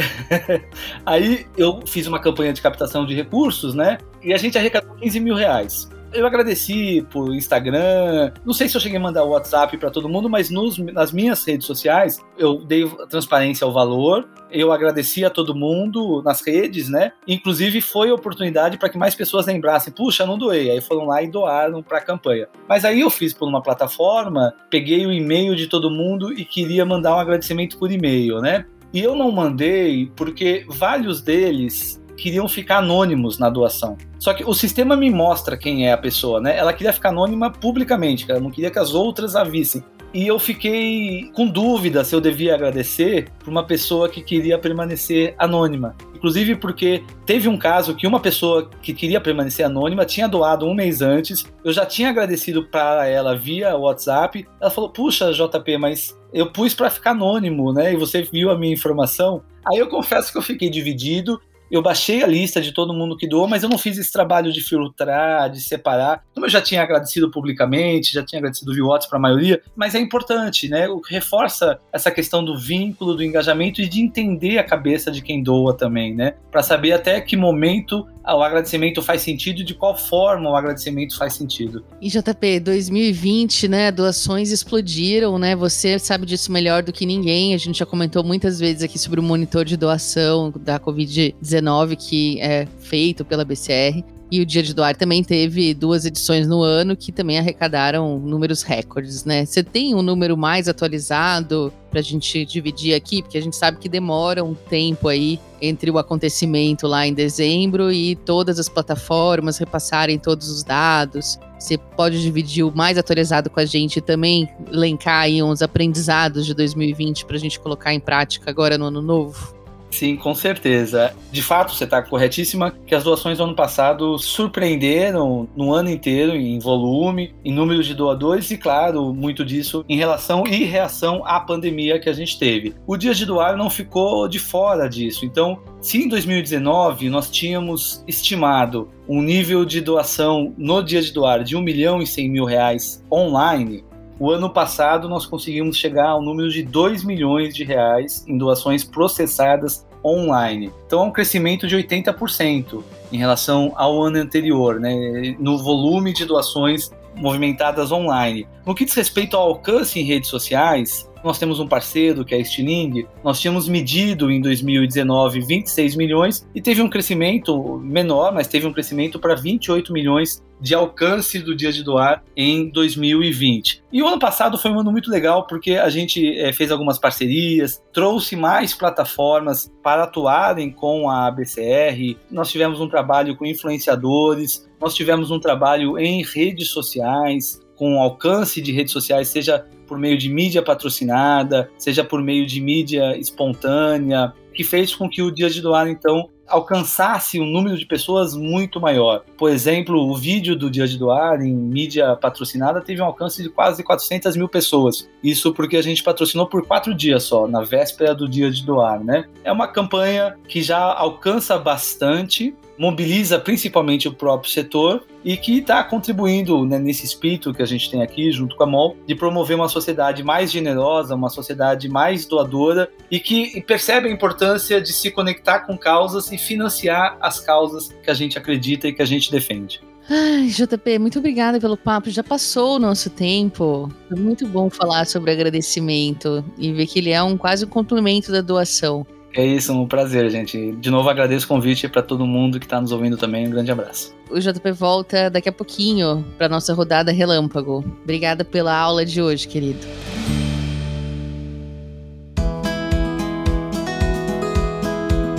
aí 1.06 1.48
eu 1.56 1.80
fiz 1.86 2.08
uma 2.08 2.20
campanha 2.20 2.52
de 2.52 2.62
captação 2.62 3.06
de 3.06 3.16
recursos, 3.16 3.74
né? 3.74 4.00
E 4.22 4.34
a 4.34 4.38
gente 4.38 4.58
arrecadou 4.58 4.96
15 4.96 5.20
mil 5.20 5.36
reais. 5.36 5.90
Eu 6.12 6.26
agradeci 6.26 7.06
por 7.12 7.36
Instagram, 7.36 8.32
não 8.44 8.54
sei 8.54 8.68
se 8.68 8.76
eu 8.76 8.82
cheguei 8.82 8.98
a 8.98 9.02
mandar 9.02 9.24
o 9.24 9.30
WhatsApp 9.30 9.78
para 9.78 9.92
todo 9.92 10.10
mundo, 10.10 10.28
mas 10.28 10.50
nos, 10.50 10.78
nas 10.78 11.12
minhas 11.12 11.46
redes 11.46 11.68
sociais 11.68 12.20
eu 12.38 12.66
dei 12.66 12.90
transparência 13.10 13.64
ao 13.64 13.72
valor, 13.72 14.28
eu 14.50 14.72
agradeci 14.72 15.24
a 15.24 15.30
todo 15.30 15.54
mundo 15.54 16.24
nas 16.24 16.42
redes, 16.42 16.90
né? 16.90 17.12
Inclusive 17.28 17.80
foi 17.80 18.12
oportunidade 18.12 18.78
para 18.78 18.90
que 18.90 18.98
mais 18.98 19.14
pessoas 19.14 19.46
lembrassem, 19.46 19.94
puxa, 19.94 20.26
não 20.26 20.38
doei, 20.38 20.72
aí 20.72 20.82
foram 20.82 21.06
lá 21.06 21.22
e 21.22 21.30
doaram 21.30 21.84
para 21.84 22.00
a 22.00 22.02
campanha. 22.02 22.48
Mas 22.68 22.84
aí 22.84 23.02
eu 23.02 23.10
fiz 23.12 23.32
por 23.32 23.48
uma 23.48 23.62
plataforma, 23.62 24.54
peguei 24.70 25.06
o 25.06 25.14
e-mail 25.14 25.56
de 25.56 25.68
todo 25.68 25.92
mundo 25.92 26.34
e 26.34 26.44
queria 26.44 26.86
mandar 26.86 27.16
um 27.16 27.20
agradecimento 27.20 27.78
por 27.78 27.92
e-mail, 27.92 28.40
né? 28.42 28.66
E 28.92 29.00
eu 29.00 29.16
não 29.16 29.32
mandei 29.32 30.12
porque 30.16 30.66
vários 30.68 31.22
deles 31.22 31.99
queriam 32.20 32.48
ficar 32.48 32.78
anônimos 32.78 33.40
na 33.40 33.50
doação. 33.50 33.98
Só 34.20 34.34
que 34.34 34.44
o 34.44 34.54
sistema 34.54 34.96
me 34.96 35.10
mostra 35.10 35.58
quem 35.58 35.88
é 35.88 35.94
a 35.94 35.98
pessoa, 35.98 36.40
né? 36.40 36.58
Ela 36.58 36.74
queria 36.74 36.94
ficar 36.94 37.10
anônima 37.10 37.50
publicamente, 37.52 38.30
ela 38.30 38.40
não 38.40 38.52
queria 38.52 38.70
que 38.70 38.80
as 38.80 38.94
outras 38.94 39.36
a 39.36 39.44
vissem. 39.44 39.84
E 40.12 40.26
eu 40.26 40.40
fiquei 40.40 41.30
com 41.34 41.46
dúvida 41.46 42.04
se 42.04 42.16
eu 42.16 42.22
devia 42.22 42.56
agradecer 42.56 43.30
para 43.38 43.50
uma 43.50 43.64
pessoa 43.64 44.10
que 44.10 44.22
queria 44.22 44.58
permanecer 44.58 45.36
anônima. 45.38 45.96
Inclusive 46.16 46.56
porque 46.56 47.04
teve 47.26 47.48
um 47.48 47.58
caso 47.58 47.96
que 47.96 48.08
uma 48.08 48.20
pessoa 48.20 48.70
que 48.82 48.92
queria 48.92 49.22
permanecer 49.22 49.66
anônima 49.66 50.06
tinha 50.06 50.28
doado 50.28 50.66
um 50.66 50.74
mês 50.74 51.02
antes. 51.02 51.46
Eu 51.64 51.72
já 51.72 51.86
tinha 51.86 52.10
agradecido 52.10 52.66
para 52.66 53.08
ela 53.08 53.38
via 53.38 53.78
WhatsApp. 53.78 54.48
Ela 54.60 54.72
falou: 54.72 54.90
Puxa, 54.90 55.32
JP, 55.32 55.78
mas 55.78 56.18
eu 56.34 56.52
pus 56.52 56.74
para 56.74 56.90
ficar 56.90 57.12
anônimo, 57.12 57.72
né? 57.72 57.94
E 57.94 57.96
você 57.96 58.24
viu 58.24 58.50
a 58.50 58.58
minha 58.58 58.74
informação. 58.74 59.44
Aí 59.72 59.78
eu 59.78 59.88
confesso 59.88 60.32
que 60.32 60.38
eu 60.38 60.42
fiquei 60.42 60.70
dividido 60.70 61.40
eu 61.72 61.82
baixei 61.82 62.24
a 62.24 62.28
lista 62.28 62.62
de 62.62 62.72
todo 62.72 62.94
mundo 62.94 63.16
que 63.16 63.28
doou, 63.28 63.48
mas 63.48 63.64
eu 63.64 63.70
não 63.70 63.78
fiz 63.78 63.98
esse 63.98 64.12
trabalho 64.12 64.52
de 64.52 64.62
filtrar, 64.62 65.50
de 65.50 65.62
separar. 65.62 66.24
Como 66.34 66.46
eu 66.46 66.50
já 66.50 66.62
tinha 66.62 66.82
agradecido 66.82 67.30
publicamente, 67.30 68.14
já 68.14 68.24
tinha 68.24 68.40
agradecido 68.40 68.74
via 68.74 68.86
WhatsApp 68.86 69.10
para 69.10 69.20
a 69.20 69.22
maioria, 69.22 69.62
mas 69.76 69.96
é 69.96 70.00
importante, 70.00 70.68
né? 70.68 70.88
O 70.88 71.02
reforça 71.02 71.80
essa 71.92 72.12
questão 72.12 72.44
do 72.44 72.58
vínculo, 72.58 73.16
do 73.16 73.24
engajamento 73.24 73.82
e 73.82 73.88
de 73.88 74.02
entender 74.02 74.58
a 74.58 74.64
cabeça 74.64 75.12
de 75.12 75.22
quem 75.22 75.44
doa 75.44 75.76
também, 75.76 76.16
né? 76.16 76.36
Para 76.52 76.64
saber 76.64 76.94
até 76.94 77.20
que 77.22 77.36
momento 77.36 78.08
o 78.26 78.44
agradecimento 78.44 79.02
faz 79.02 79.22
sentido 79.22 79.62
e 79.62 79.64
de 79.64 79.74
qual 79.74 79.98
forma 79.98 80.50
o 80.50 80.56
agradecimento 80.56 81.18
faz 81.18 81.34
sentido. 81.34 81.84
E 82.00 82.10
JP, 82.10 82.60
2020, 82.60 83.68
né, 83.68 83.92
doações 83.92 84.52
explodiram, 84.52 85.40
né? 85.40 85.56
Você 85.56 85.98
sabe 85.98 86.28
disso 86.28 86.52
melhor 86.52 86.84
do 86.84 86.94
que 86.94 87.08
ninguém. 87.08 87.56
A 87.56 87.58
gente 87.58 87.80
já 87.80 87.86
comentou 87.86 88.24
muitas 88.24 88.60
vezes 88.60 88.84
aqui 88.84 89.00
sobre 89.00 89.20
o 89.20 89.24
monitor 89.24 89.66
de 89.66 89.76
doação 89.76 90.54
da 90.56 90.80
COVID-19 90.80 91.59
que 91.96 92.40
é 92.42 92.68
feito 92.80 93.24
pela 93.26 93.46
BCR. 93.46 94.04
E 94.32 94.40
o 94.42 94.46
Dia 94.46 94.62
de 94.62 94.76
Doar 94.76 94.96
também 94.96 95.24
teve 95.24 95.74
duas 95.74 96.06
edições 96.06 96.48
no 96.48 96.62
ano 96.62 96.96
que 96.96 97.12
também 97.12 97.40
arrecadaram 97.40 98.20
números 98.20 98.62
recordes, 98.62 99.26
né? 99.26 99.44
Você 99.44 99.64
tem 99.64 99.96
um 99.96 100.04
número 100.04 100.38
mais 100.38 100.68
atualizado 100.68 101.74
para 101.90 102.00
a 102.00 102.04
gente 102.04 102.46
dividir 102.46 102.94
aqui? 102.94 103.24
Porque 103.24 103.40
a 103.40 103.42
gente 103.42 103.56
sabe 103.56 103.80
que 103.80 103.90
demora 103.90 104.44
um 104.44 104.54
tempo 104.54 105.08
aí 105.08 105.40
entre 105.60 105.90
o 105.90 105.98
acontecimento 105.98 106.86
lá 106.86 107.08
em 107.08 107.14
dezembro 107.14 107.92
e 107.92 108.16
todas 108.18 108.60
as 108.60 108.70
plataformas 108.70 109.58
repassarem 109.58 110.20
todos 110.20 110.48
os 110.48 110.64
dados. 110.64 111.40
Você 111.58 111.78
pode 111.78 112.22
dividir 112.22 112.64
o 112.64 112.72
mais 112.72 113.00
atualizado 113.00 113.50
com 113.50 113.60
a 113.60 113.66
gente 113.66 113.98
e 113.98 114.02
também 114.02 114.48
elencar 114.72 115.24
aí 115.24 115.42
uns 115.42 115.64
aprendizados 115.64 116.46
de 116.46 116.54
2020 116.54 117.26
para 117.26 117.36
a 117.36 117.40
gente 117.40 117.60
colocar 117.60 117.96
em 117.96 118.00
prática 118.00 118.48
agora 118.52 118.78
no 118.78 118.86
ano 118.86 119.02
novo? 119.02 119.59
Sim, 119.92 120.16
com 120.16 120.34
certeza. 120.36 121.14
De 121.32 121.42
fato, 121.42 121.74
você 121.74 121.84
está 121.84 122.02
corretíssima 122.02 122.72
que 122.86 122.96
as 122.96 123.04
doações 123.04 123.38
do 123.38 123.44
ano 123.44 123.56
passado 123.56 124.18
surpreenderam 124.18 125.48
no 125.56 125.74
ano 125.74 125.90
inteiro 125.90 126.36
em 126.36 126.60
volume, 126.60 127.34
em 127.44 127.54
número 127.54 127.84
de 127.84 127.94
doadores 127.94 128.52
e, 128.52 128.58
claro, 128.58 129.14
muito 129.14 129.44
disso 129.44 129.84
em 129.90 129.98
relação 129.98 130.46
e 130.48 130.64
reação 130.64 131.22
à 131.26 131.40
pandemia 131.40 132.00
que 132.00 132.10
a 132.10 132.14
gente 132.14 132.38
teve. 132.38 132.76
O 132.86 132.98
Dia 132.98 133.14
de 133.14 133.26
Doar 133.26 133.58
não 133.58 133.70
ficou 133.70 134.28
de 134.28 134.40
fora 134.40 134.88
disso. 134.88 135.26
Então, 135.26 135.60
se 135.82 135.98
em 135.98 136.08
2019 136.08 137.10
nós 137.10 137.30
tínhamos 137.30 138.04
estimado 138.08 138.90
um 139.08 139.22
nível 139.22 139.66
de 139.66 139.82
doação 139.82 140.54
no 140.58 140.84
Dia 140.84 141.02
de 141.02 141.12
Doar 141.12 141.44
de 141.44 141.56
1 141.56 141.62
milhão 141.62 142.02
e 142.02 142.08
100 142.08 142.30
mil 142.30 142.46
reais 142.46 143.04
online, 143.12 143.84
o 144.20 144.30
ano 144.30 144.50
passado 144.50 145.08
nós 145.08 145.26
conseguimos 145.26 145.78
chegar 145.78 146.10
ao 146.10 146.22
número 146.22 146.50
de 146.50 146.62
2 146.62 147.04
milhões 147.04 147.56
de 147.56 147.64
reais 147.64 148.26
em 148.28 148.38
doações 148.38 148.84
processadas 148.84 149.88
online. 150.04 150.72
Então 150.86 151.02
é 151.02 151.06
um 151.06 151.12
crescimento 151.12 151.68
de 151.68 151.76
80% 151.76 152.84
em 153.12 153.18
relação 153.18 153.72
ao 153.76 154.02
ano 154.02 154.18
anterior, 154.18 154.80
né, 154.80 155.36
no 155.40 155.58
volume 155.58 156.14
de 156.14 156.26
doações 156.26 156.92
movimentadas 157.16 157.92
online. 157.92 158.48
No 158.66 158.76
que 158.76 158.86
diz 158.86 158.94
respeito 158.94 159.36
ao 159.36 159.50
alcance 159.50 160.00
em 160.00 160.04
redes 160.04 160.30
sociais, 160.30 161.09
nós 161.24 161.38
temos 161.38 161.60
um 161.60 161.68
parceiro 161.68 162.24
que 162.26 162.34
é 162.34 162.38
a 162.38 162.44
Stiling. 162.44 163.06
Nós 163.24 163.40
tínhamos 163.40 163.68
medido 163.68 164.32
em 164.32 164.42
2019 164.42 165.42
26 165.42 165.96
milhões 165.96 166.48
e 166.54 166.62
teve 166.62 166.82
um 166.82 166.90
crescimento 166.90 167.78
menor, 167.80 168.34
mas 168.34 168.48
teve 168.48 168.66
um 168.66 168.74
crescimento 168.74 169.20
para 169.20 169.36
28 169.36 169.92
milhões 169.92 170.44
de 170.62 170.76
alcance 170.76 171.40
do 171.40 171.56
Dia 171.56 171.72
de 171.72 171.84
Doar 171.84 172.24
em 172.36 172.70
2020. 172.70 173.84
E 173.92 174.04
o 174.04 174.08
ano 174.08 174.20
passado 174.20 174.58
foi 174.58 174.72
um 174.72 174.80
ano 174.80 174.92
muito 174.92 175.10
legal 175.10 175.48
porque 175.48 175.74
a 175.74 175.90
gente 175.90 176.38
é, 176.38 176.52
fez 176.52 176.72
algumas 176.72 177.00
parcerias, 177.00 177.82
trouxe 177.94 178.36
mais 178.36 178.74
plataformas 178.74 179.72
para 179.82 180.04
atuarem 180.04 180.70
com 180.72 181.10
a 181.10 181.32
BCR. 181.32 182.18
Nós 182.30 182.52
tivemos 182.52 182.82
um 182.82 182.90
trabalho 182.90 183.36
com 183.36 183.46
influenciadores, 183.46 184.70
nós 184.80 184.94
tivemos 184.94 185.32
um 185.32 185.40
trabalho 185.40 185.98
em 185.98 186.24
redes 186.24 186.70
sociais, 186.70 187.60
com 187.76 188.02
alcance 188.02 188.62
de 188.62 188.74
redes 188.74 188.92
sociais, 188.92 189.30
seja 189.30 189.66
por 189.90 189.98
meio 189.98 190.18
de 190.18 190.30
mídia 190.30 190.62
patrocinada, 190.62 191.70
seja 191.76 192.04
por 192.04 192.22
meio 192.22 192.46
de 192.46 192.62
mídia 192.62 193.18
espontânea, 193.18 194.32
que 194.54 194.64
fez 194.64 194.94
com 194.94 195.10
que 195.10 195.22
o 195.24 195.32
Dia 195.32 195.50
de 195.50 195.62
Doar, 195.62 195.88
então, 195.88 196.30
alcançasse 196.48 197.40
um 197.40 197.46
número 197.46 197.78
de 197.78 197.86
pessoas 197.86 198.36
muito 198.36 198.80
maior. 198.80 199.24
Por 199.38 199.50
exemplo, 199.50 200.00
o 200.00 200.16
vídeo 200.16 200.56
do 200.56 200.70
Dia 200.70 200.88
de 200.88 200.98
Doar 200.98 201.42
em 201.42 201.54
mídia 201.54 202.16
patrocinada 202.16 202.82
teve 202.82 203.02
um 203.02 203.06
alcance 203.06 203.42
de 203.42 203.50
quase 203.50 203.84
400 203.84 204.36
mil 204.36 204.50
pessoas. 204.50 205.10
Isso 205.24 205.54
porque 205.54 205.78
a 205.78 205.82
gente 205.82 206.04
patrocinou 206.04 206.48
por 206.48 206.66
quatro 206.66 206.94
dias 206.94 207.24
só, 207.24 207.48
na 207.48 207.62
véspera 207.62 208.14
do 208.14 208.28
Dia 208.28 208.52
de 208.52 208.66
Doar, 208.66 209.04
né? 209.04 209.26
É 209.44 209.52
uma 209.52 209.68
campanha 209.68 210.36
que 210.48 210.62
já 210.62 210.80
alcança 210.80 211.58
bastante, 211.58 212.56
mobiliza 212.80 213.38
principalmente 213.38 214.08
o 214.08 214.14
próprio 214.14 214.50
setor 214.50 215.06
e 215.24 215.36
que 215.36 215.60
está 215.60 215.84
contribuindo 215.84 216.66
né, 216.66 216.80
nesse 216.80 217.06
espírito 217.06 217.54
que 217.54 217.62
a 217.62 217.66
gente 217.66 217.92
tem 217.92 218.02
aqui, 218.02 218.32
junto 218.32 218.56
com 218.56 218.64
a 218.64 218.66
MOL, 218.66 218.96
de 219.06 219.14
promover 219.14 219.58
uma 219.58 219.68
sociedade 219.68 220.24
mais 220.24 220.50
generosa, 220.50 221.14
uma 221.14 221.30
sociedade 221.30 221.90
mais 221.90 222.26
doadora 222.26 222.90
e 223.12 223.20
que 223.20 223.62
percebe 223.62 224.08
a 224.08 224.12
importância 224.12 224.82
de 224.82 224.94
se 224.94 225.12
conectar 225.12 225.60
com 225.60 225.78
causas 225.78 226.32
e 226.32 226.38
financiar 226.38 227.18
as 227.20 227.42
causas 227.42 227.90
que 228.02 228.10
a 228.10 228.14
gente 228.14 228.38
acredita 228.38 228.88
e 228.88 228.94
que 228.94 229.02
a 229.02 229.06
gente 229.06 229.30
defende. 229.30 229.82
Ai, 230.10 230.48
JP, 230.48 230.98
muito 231.00 231.20
obrigada 231.20 231.60
pelo 231.60 231.78
papo. 231.78 232.10
Já 232.10 232.24
passou 232.24 232.78
o 232.78 232.80
nosso 232.80 233.10
tempo. 233.10 233.92
Foi 234.08 234.18
muito 234.18 234.48
bom 234.48 234.70
falar 234.70 235.06
sobre 235.06 235.32
agradecimento 235.32 236.44
e 236.58 236.72
ver 236.72 236.88
que 236.88 236.98
ele 236.98 237.12
é 237.12 237.22
um 237.22 237.38
quase 237.38 237.66
um 237.66 237.68
complemento 237.68 238.32
da 238.32 238.42
doação. 238.42 239.06
É 239.40 239.46
isso, 239.46 239.72
um 239.72 239.88
prazer, 239.88 240.30
gente. 240.30 240.74
De 240.74 240.92
novo 240.92 241.08
agradeço 241.08 241.46
o 241.46 241.48
convite 241.48 241.88
para 241.88 242.02
todo 242.02 242.28
mundo 242.28 242.60
que 242.60 242.66
está 242.66 242.82
nos 242.82 242.92
ouvindo 242.92 243.16
também. 243.16 243.48
Um 243.48 243.50
grande 243.50 243.72
abraço. 243.72 244.14
O 244.30 244.38
JP 244.38 244.70
volta 244.74 245.30
daqui 245.30 245.48
a 245.48 245.52
pouquinho 245.54 246.26
para 246.38 246.50
nossa 246.50 246.74
rodada 246.74 247.10
relâmpago. 247.10 247.82
Obrigada 248.04 248.44
pela 248.44 248.78
aula 248.78 249.06
de 249.06 249.22
hoje, 249.22 249.48
querido. 249.48 249.80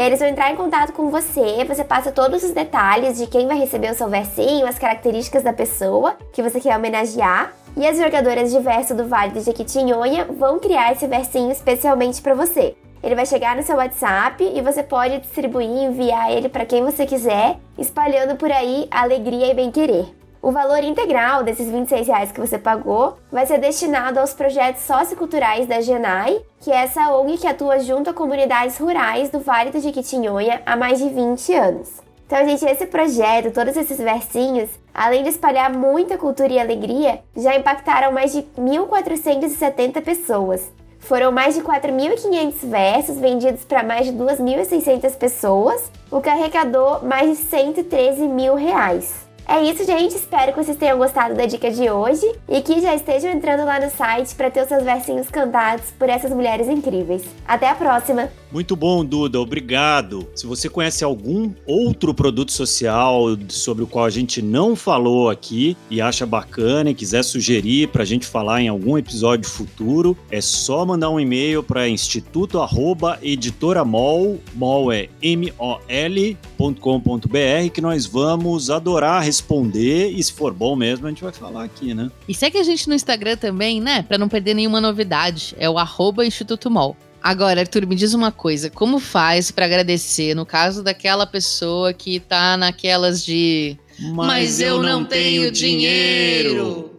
aí 0.00 0.06
eles 0.06 0.18
vão 0.18 0.28
entrar 0.28 0.50
em 0.50 0.56
contato 0.56 0.92
com 0.92 1.10
você, 1.10 1.64
você 1.64 1.84
passa 1.84 2.10
todos 2.10 2.42
os 2.42 2.50
detalhes 2.50 3.18
de 3.18 3.26
quem 3.26 3.46
vai 3.46 3.58
receber 3.58 3.92
o 3.92 3.94
seu 3.94 4.08
versinho, 4.08 4.66
as 4.66 4.78
características 4.78 5.44
da 5.44 5.52
pessoa 5.52 6.16
que 6.32 6.42
você 6.42 6.60
quer 6.60 6.76
homenagear. 6.76 7.52
E 7.76 7.86
as 7.86 7.98
jogadoras 7.98 8.52
de 8.52 8.60
verso 8.60 8.94
do 8.94 9.08
Vale 9.08 9.32
do 9.32 9.40
Jequitinhonha 9.40 10.26
vão 10.26 10.60
criar 10.60 10.92
esse 10.92 11.08
versinho 11.08 11.50
especialmente 11.50 12.22
para 12.22 12.34
você. 12.34 12.76
Ele 13.04 13.14
vai 13.14 13.26
chegar 13.26 13.54
no 13.54 13.62
seu 13.62 13.76
WhatsApp 13.76 14.42
e 14.42 14.62
você 14.62 14.82
pode 14.82 15.18
distribuir 15.18 15.68
enviar 15.68 16.32
ele 16.32 16.48
para 16.48 16.64
quem 16.64 16.82
você 16.82 17.04
quiser, 17.04 17.58
espalhando 17.76 18.34
por 18.36 18.50
aí 18.50 18.88
alegria 18.90 19.50
e 19.50 19.54
bem-querer. 19.54 20.06
O 20.40 20.50
valor 20.50 20.82
integral 20.82 21.42
desses 21.44 21.70
26 21.70 22.06
reais 22.06 22.32
que 22.32 22.40
você 22.40 22.58
pagou 22.58 23.18
vai 23.30 23.44
ser 23.44 23.58
destinado 23.58 24.18
aos 24.18 24.32
projetos 24.32 24.84
socioculturais 24.84 25.66
da 25.66 25.82
GENAI, 25.82 26.40
que 26.60 26.72
é 26.72 26.76
essa 26.76 27.14
ONG 27.14 27.36
que 27.36 27.46
atua 27.46 27.78
junto 27.78 28.08
a 28.08 28.14
comunidades 28.14 28.78
rurais 28.78 29.28
do 29.28 29.38
Vale 29.38 29.70
do 29.70 29.80
Jequitinhonha 29.80 30.62
há 30.64 30.74
mais 30.74 30.98
de 30.98 31.10
20 31.10 31.52
anos. 31.52 31.90
Então, 32.26 32.42
gente, 32.48 32.64
esse 32.64 32.86
projeto, 32.86 33.52
todos 33.52 33.76
esses 33.76 33.98
versinhos, 33.98 34.70
além 34.94 35.22
de 35.22 35.28
espalhar 35.28 35.70
muita 35.70 36.16
cultura 36.16 36.54
e 36.54 36.58
alegria, 36.58 37.20
já 37.36 37.54
impactaram 37.54 38.12
mais 38.12 38.32
de 38.32 38.42
1.470 38.58 40.02
pessoas. 40.02 40.72
Foram 41.04 41.30
mais 41.30 41.54
de 41.54 41.60
4.500 41.60 42.66
versos 42.66 43.18
vendidos 43.18 43.62
para 43.64 43.82
mais 43.82 44.06
de 44.06 44.12
2.600 44.12 45.14
pessoas, 45.16 45.90
o 46.10 46.18
que 46.20 46.30
arrecadou 46.30 47.02
mais 47.02 47.28
de 47.28 47.36
113 47.36 48.22
mil 48.26 48.54
reais. 48.54 49.24
É 49.46 49.60
isso, 49.62 49.84
gente. 49.84 50.16
Espero 50.16 50.54
que 50.54 50.64
vocês 50.64 50.78
tenham 50.78 50.96
gostado 50.96 51.34
da 51.34 51.44
dica 51.44 51.70
de 51.70 51.90
hoje 51.90 52.26
e 52.48 52.62
que 52.62 52.80
já 52.80 52.94
estejam 52.94 53.30
entrando 53.30 53.66
lá 53.66 53.78
no 53.78 53.90
site 53.90 54.34
para 54.34 54.50
ter 54.50 54.62
os 54.62 54.68
seus 54.68 54.82
versinhos 54.82 55.28
cantados 55.28 55.90
por 55.98 56.08
essas 56.08 56.30
mulheres 56.30 56.68
incríveis. 56.68 57.22
Até 57.46 57.68
a 57.68 57.74
próxima! 57.74 58.30
Muito 58.54 58.74
bom, 58.76 59.04
Duda, 59.04 59.40
obrigado. 59.40 60.28
Se 60.32 60.46
você 60.46 60.68
conhece 60.68 61.02
algum 61.02 61.52
outro 61.66 62.14
produto 62.14 62.52
social 62.52 63.24
sobre 63.48 63.82
o 63.82 63.86
qual 63.88 64.04
a 64.04 64.10
gente 64.10 64.40
não 64.40 64.76
falou 64.76 65.28
aqui 65.28 65.76
e 65.90 66.00
acha 66.00 66.24
bacana 66.24 66.90
e 66.90 66.94
quiser 66.94 67.24
sugerir 67.24 67.88
para 67.88 68.02
a 68.02 68.06
gente 68.06 68.24
falar 68.24 68.62
em 68.62 68.68
algum 68.68 68.96
episódio 68.96 69.50
futuro, 69.50 70.16
é 70.30 70.40
só 70.40 70.86
mandar 70.86 71.10
um 71.10 71.18
e-mail 71.18 71.64
para 71.64 71.88
instituto@editoramol, 71.88 74.38
mol 74.54 74.92
é 74.92 75.08
m 75.20 75.52
o 75.58 75.76
l.com.br 75.88 77.70
que 77.72 77.80
nós 77.80 78.06
vamos 78.06 78.70
adorar 78.70 79.24
responder 79.24 80.10
e 80.10 80.22
se 80.22 80.32
for 80.32 80.54
bom 80.54 80.76
mesmo 80.76 81.08
a 81.08 81.10
gente 81.10 81.24
vai 81.24 81.32
falar 81.32 81.64
aqui, 81.64 81.92
né? 81.92 82.08
E 82.28 82.34
segue 82.34 82.58
a 82.58 82.62
gente 82.62 82.88
no 82.88 82.94
Instagram 82.94 83.36
também, 83.36 83.80
né, 83.80 84.04
para 84.04 84.16
não 84.16 84.28
perder 84.28 84.54
nenhuma 84.54 84.80
novidade. 84.80 85.56
É 85.58 85.68
o 85.68 85.76
arroba 85.76 86.24
Instituto 86.24 86.70
Mol. 86.70 86.96
Agora, 87.24 87.60
Arthur, 87.60 87.86
me 87.86 87.96
diz 87.96 88.12
uma 88.12 88.30
coisa: 88.30 88.68
como 88.68 89.00
faz 89.00 89.50
para 89.50 89.64
agradecer 89.64 90.34
no 90.34 90.44
caso 90.44 90.82
daquela 90.82 91.26
pessoa 91.26 91.94
que 91.94 92.20
tá 92.20 92.54
naquelas 92.54 93.24
de. 93.24 93.78
Mas, 93.98 94.26
Mas 94.26 94.60
eu 94.60 94.82
não 94.82 95.06
tenho 95.06 95.50
dinheiro. 95.50 96.94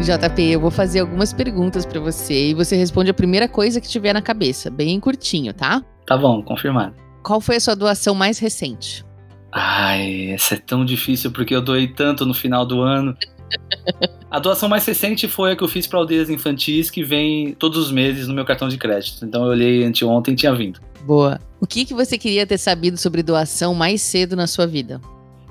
JP, 0.00 0.42
eu 0.42 0.60
vou 0.60 0.70
fazer 0.70 1.00
algumas 1.00 1.34
perguntas 1.34 1.84
para 1.84 2.00
você 2.00 2.48
e 2.48 2.54
você 2.54 2.74
responde 2.74 3.10
a 3.10 3.14
primeira 3.14 3.46
coisa 3.46 3.82
que 3.82 3.88
tiver 3.88 4.14
na 4.14 4.22
cabeça, 4.22 4.70
bem 4.70 4.98
curtinho, 4.98 5.52
tá? 5.52 5.84
Tá 6.06 6.16
bom, 6.16 6.42
confirmado. 6.42 6.94
Qual 7.22 7.38
foi 7.38 7.56
a 7.56 7.60
sua 7.60 7.76
doação 7.76 8.14
mais 8.14 8.38
recente? 8.38 9.04
Ai, 9.52 10.30
essa 10.30 10.54
é 10.54 10.58
tão 10.58 10.84
difícil 10.84 11.30
porque 11.30 11.54
eu 11.54 11.60
doei 11.60 11.88
tanto 11.88 12.24
no 12.24 12.34
final 12.34 12.64
do 12.64 12.82
ano. 12.82 13.16
A 14.30 14.38
doação 14.38 14.68
mais 14.68 14.86
recente 14.86 15.26
foi 15.26 15.52
a 15.52 15.56
que 15.56 15.64
eu 15.64 15.68
fiz 15.68 15.86
para 15.86 15.98
aldeias 15.98 16.30
infantis, 16.30 16.88
que 16.88 17.02
vem 17.02 17.52
todos 17.54 17.78
os 17.78 17.90
meses 17.90 18.28
no 18.28 18.34
meu 18.34 18.44
cartão 18.44 18.68
de 18.68 18.78
crédito. 18.78 19.24
Então 19.24 19.44
eu 19.44 19.50
olhei 19.50 19.84
anteontem 19.84 20.34
e 20.34 20.36
tinha 20.36 20.54
vindo. 20.54 20.80
Boa. 21.02 21.40
O 21.60 21.66
que, 21.66 21.84
que 21.84 21.92
você 21.92 22.16
queria 22.16 22.46
ter 22.46 22.58
sabido 22.58 22.96
sobre 22.96 23.22
doação 23.22 23.74
mais 23.74 24.02
cedo 24.02 24.36
na 24.36 24.46
sua 24.46 24.66
vida? 24.66 25.00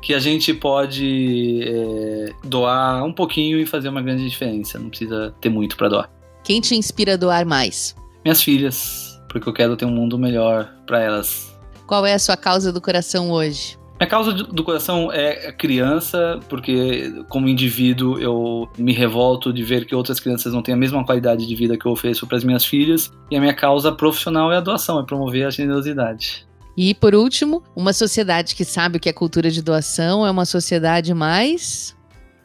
Que 0.01 0.13
a 0.13 0.19
gente 0.19 0.53
pode 0.53 1.61
é, 1.61 2.29
doar 2.45 3.03
um 3.03 3.11
pouquinho 3.11 3.59
e 3.59 3.65
fazer 3.65 3.89
uma 3.89 4.01
grande 4.01 4.27
diferença. 4.29 4.79
Não 4.79 4.89
precisa 4.89 5.33
ter 5.41 5.49
muito 5.49 5.75
para 5.75 5.89
doar. 5.89 6.09
Quem 6.43 6.61
te 6.61 6.73
inspira 6.75 7.15
a 7.15 7.17
doar 7.17 7.45
mais? 7.45 7.95
Minhas 8.23 8.41
filhas, 8.41 9.21
porque 9.29 9.49
eu 9.49 9.53
quero 9.53 9.75
ter 9.75 9.85
um 9.85 9.91
mundo 9.91 10.17
melhor 10.17 10.73
para 10.87 11.01
elas. 11.01 11.53
Qual 11.85 12.05
é 12.05 12.13
a 12.13 12.19
sua 12.19 12.37
causa 12.37 12.71
do 12.71 12.79
coração 12.79 13.29
hoje? 13.31 13.78
Minha 13.99 14.09
causa 14.09 14.31
do 14.31 14.63
coração 14.63 15.11
é 15.11 15.51
criança, 15.51 16.39
porque 16.47 17.11
como 17.27 17.49
indivíduo 17.49 18.17
eu 18.17 18.69
me 18.77 18.93
revolto 18.93 19.51
de 19.51 19.61
ver 19.61 19.85
que 19.85 19.93
outras 19.93 20.21
crianças 20.21 20.53
não 20.53 20.61
têm 20.61 20.73
a 20.73 20.77
mesma 20.77 21.03
qualidade 21.03 21.45
de 21.45 21.53
vida 21.53 21.77
que 21.77 21.85
eu 21.85 21.91
ofereço 21.91 22.25
para 22.25 22.37
as 22.37 22.43
minhas 22.45 22.63
filhas. 22.63 23.11
E 23.29 23.35
a 23.35 23.41
minha 23.41 23.53
causa 23.53 23.91
profissional 23.91 24.53
é 24.53 24.57
a 24.57 24.61
doação, 24.61 25.01
é 25.01 25.05
promover 25.05 25.45
a 25.45 25.49
generosidade. 25.49 26.47
E 26.77 26.95
por 26.95 27.13
último, 27.13 27.61
uma 27.75 27.91
sociedade 27.91 28.55
que 28.55 28.63
sabe 28.63 28.95
o 28.95 28.99
que 29.01 29.09
é 29.09 29.13
cultura 29.13 29.51
de 29.51 29.61
doação 29.61 30.25
é 30.25 30.31
uma 30.31 30.45
sociedade 30.45 31.13
mais 31.13 31.93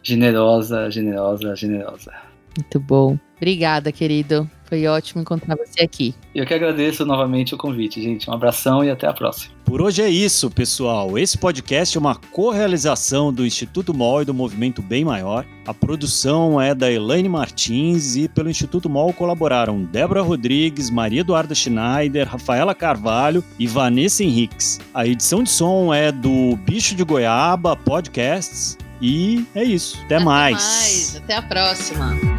generosa, 0.02 0.90
generosa, 0.90 1.54
generosa. 1.54 2.12
Muito 2.58 2.80
bom. 2.80 3.16
Obrigada, 3.36 3.92
querido. 3.92 4.50
Foi 4.74 4.88
ótimo 4.88 5.22
encontrar 5.22 5.56
você 5.56 5.84
aqui. 5.84 6.16
Eu 6.34 6.44
que 6.44 6.52
agradeço 6.52 7.06
novamente 7.06 7.54
o 7.54 7.56
convite, 7.56 8.02
gente. 8.02 8.28
Um 8.28 8.32
abração 8.32 8.82
e 8.82 8.90
até 8.90 9.06
a 9.06 9.12
próxima. 9.12 9.54
Por 9.64 9.80
hoje 9.80 10.02
é 10.02 10.10
isso, 10.10 10.50
pessoal. 10.50 11.16
Esse 11.16 11.38
podcast 11.38 11.96
é 11.96 12.00
uma 12.00 12.16
co-realização 12.16 13.32
do 13.32 13.46
Instituto 13.46 13.94
MOL 13.94 14.22
e 14.22 14.24
do 14.24 14.34
Movimento 14.34 14.82
Bem 14.82 15.04
Maior. 15.04 15.46
A 15.64 15.72
produção 15.72 16.60
é 16.60 16.74
da 16.74 16.90
Elaine 16.90 17.28
Martins 17.28 18.16
e 18.16 18.28
pelo 18.28 18.50
Instituto 18.50 18.90
MOL 18.90 19.12
colaboraram 19.12 19.84
Débora 19.84 20.22
Rodrigues, 20.22 20.90
Maria 20.90 21.20
Eduarda 21.20 21.54
Schneider, 21.54 22.28
Rafaela 22.28 22.74
Carvalho 22.74 23.44
e 23.56 23.68
Vanessa 23.68 24.24
Henriques. 24.24 24.80
A 24.92 25.06
edição 25.06 25.44
de 25.44 25.50
som 25.50 25.94
é 25.94 26.10
do 26.10 26.56
Bicho 26.56 26.96
de 26.96 27.04
Goiaba 27.04 27.76
Podcasts. 27.76 28.76
E 29.00 29.46
é 29.54 29.62
isso. 29.62 29.96
Até, 30.06 30.16
Até 30.16 30.24
mais. 30.24 30.56
mais. 30.56 31.16
Até 31.22 31.36
a 31.36 31.42
próxima. 31.42 32.33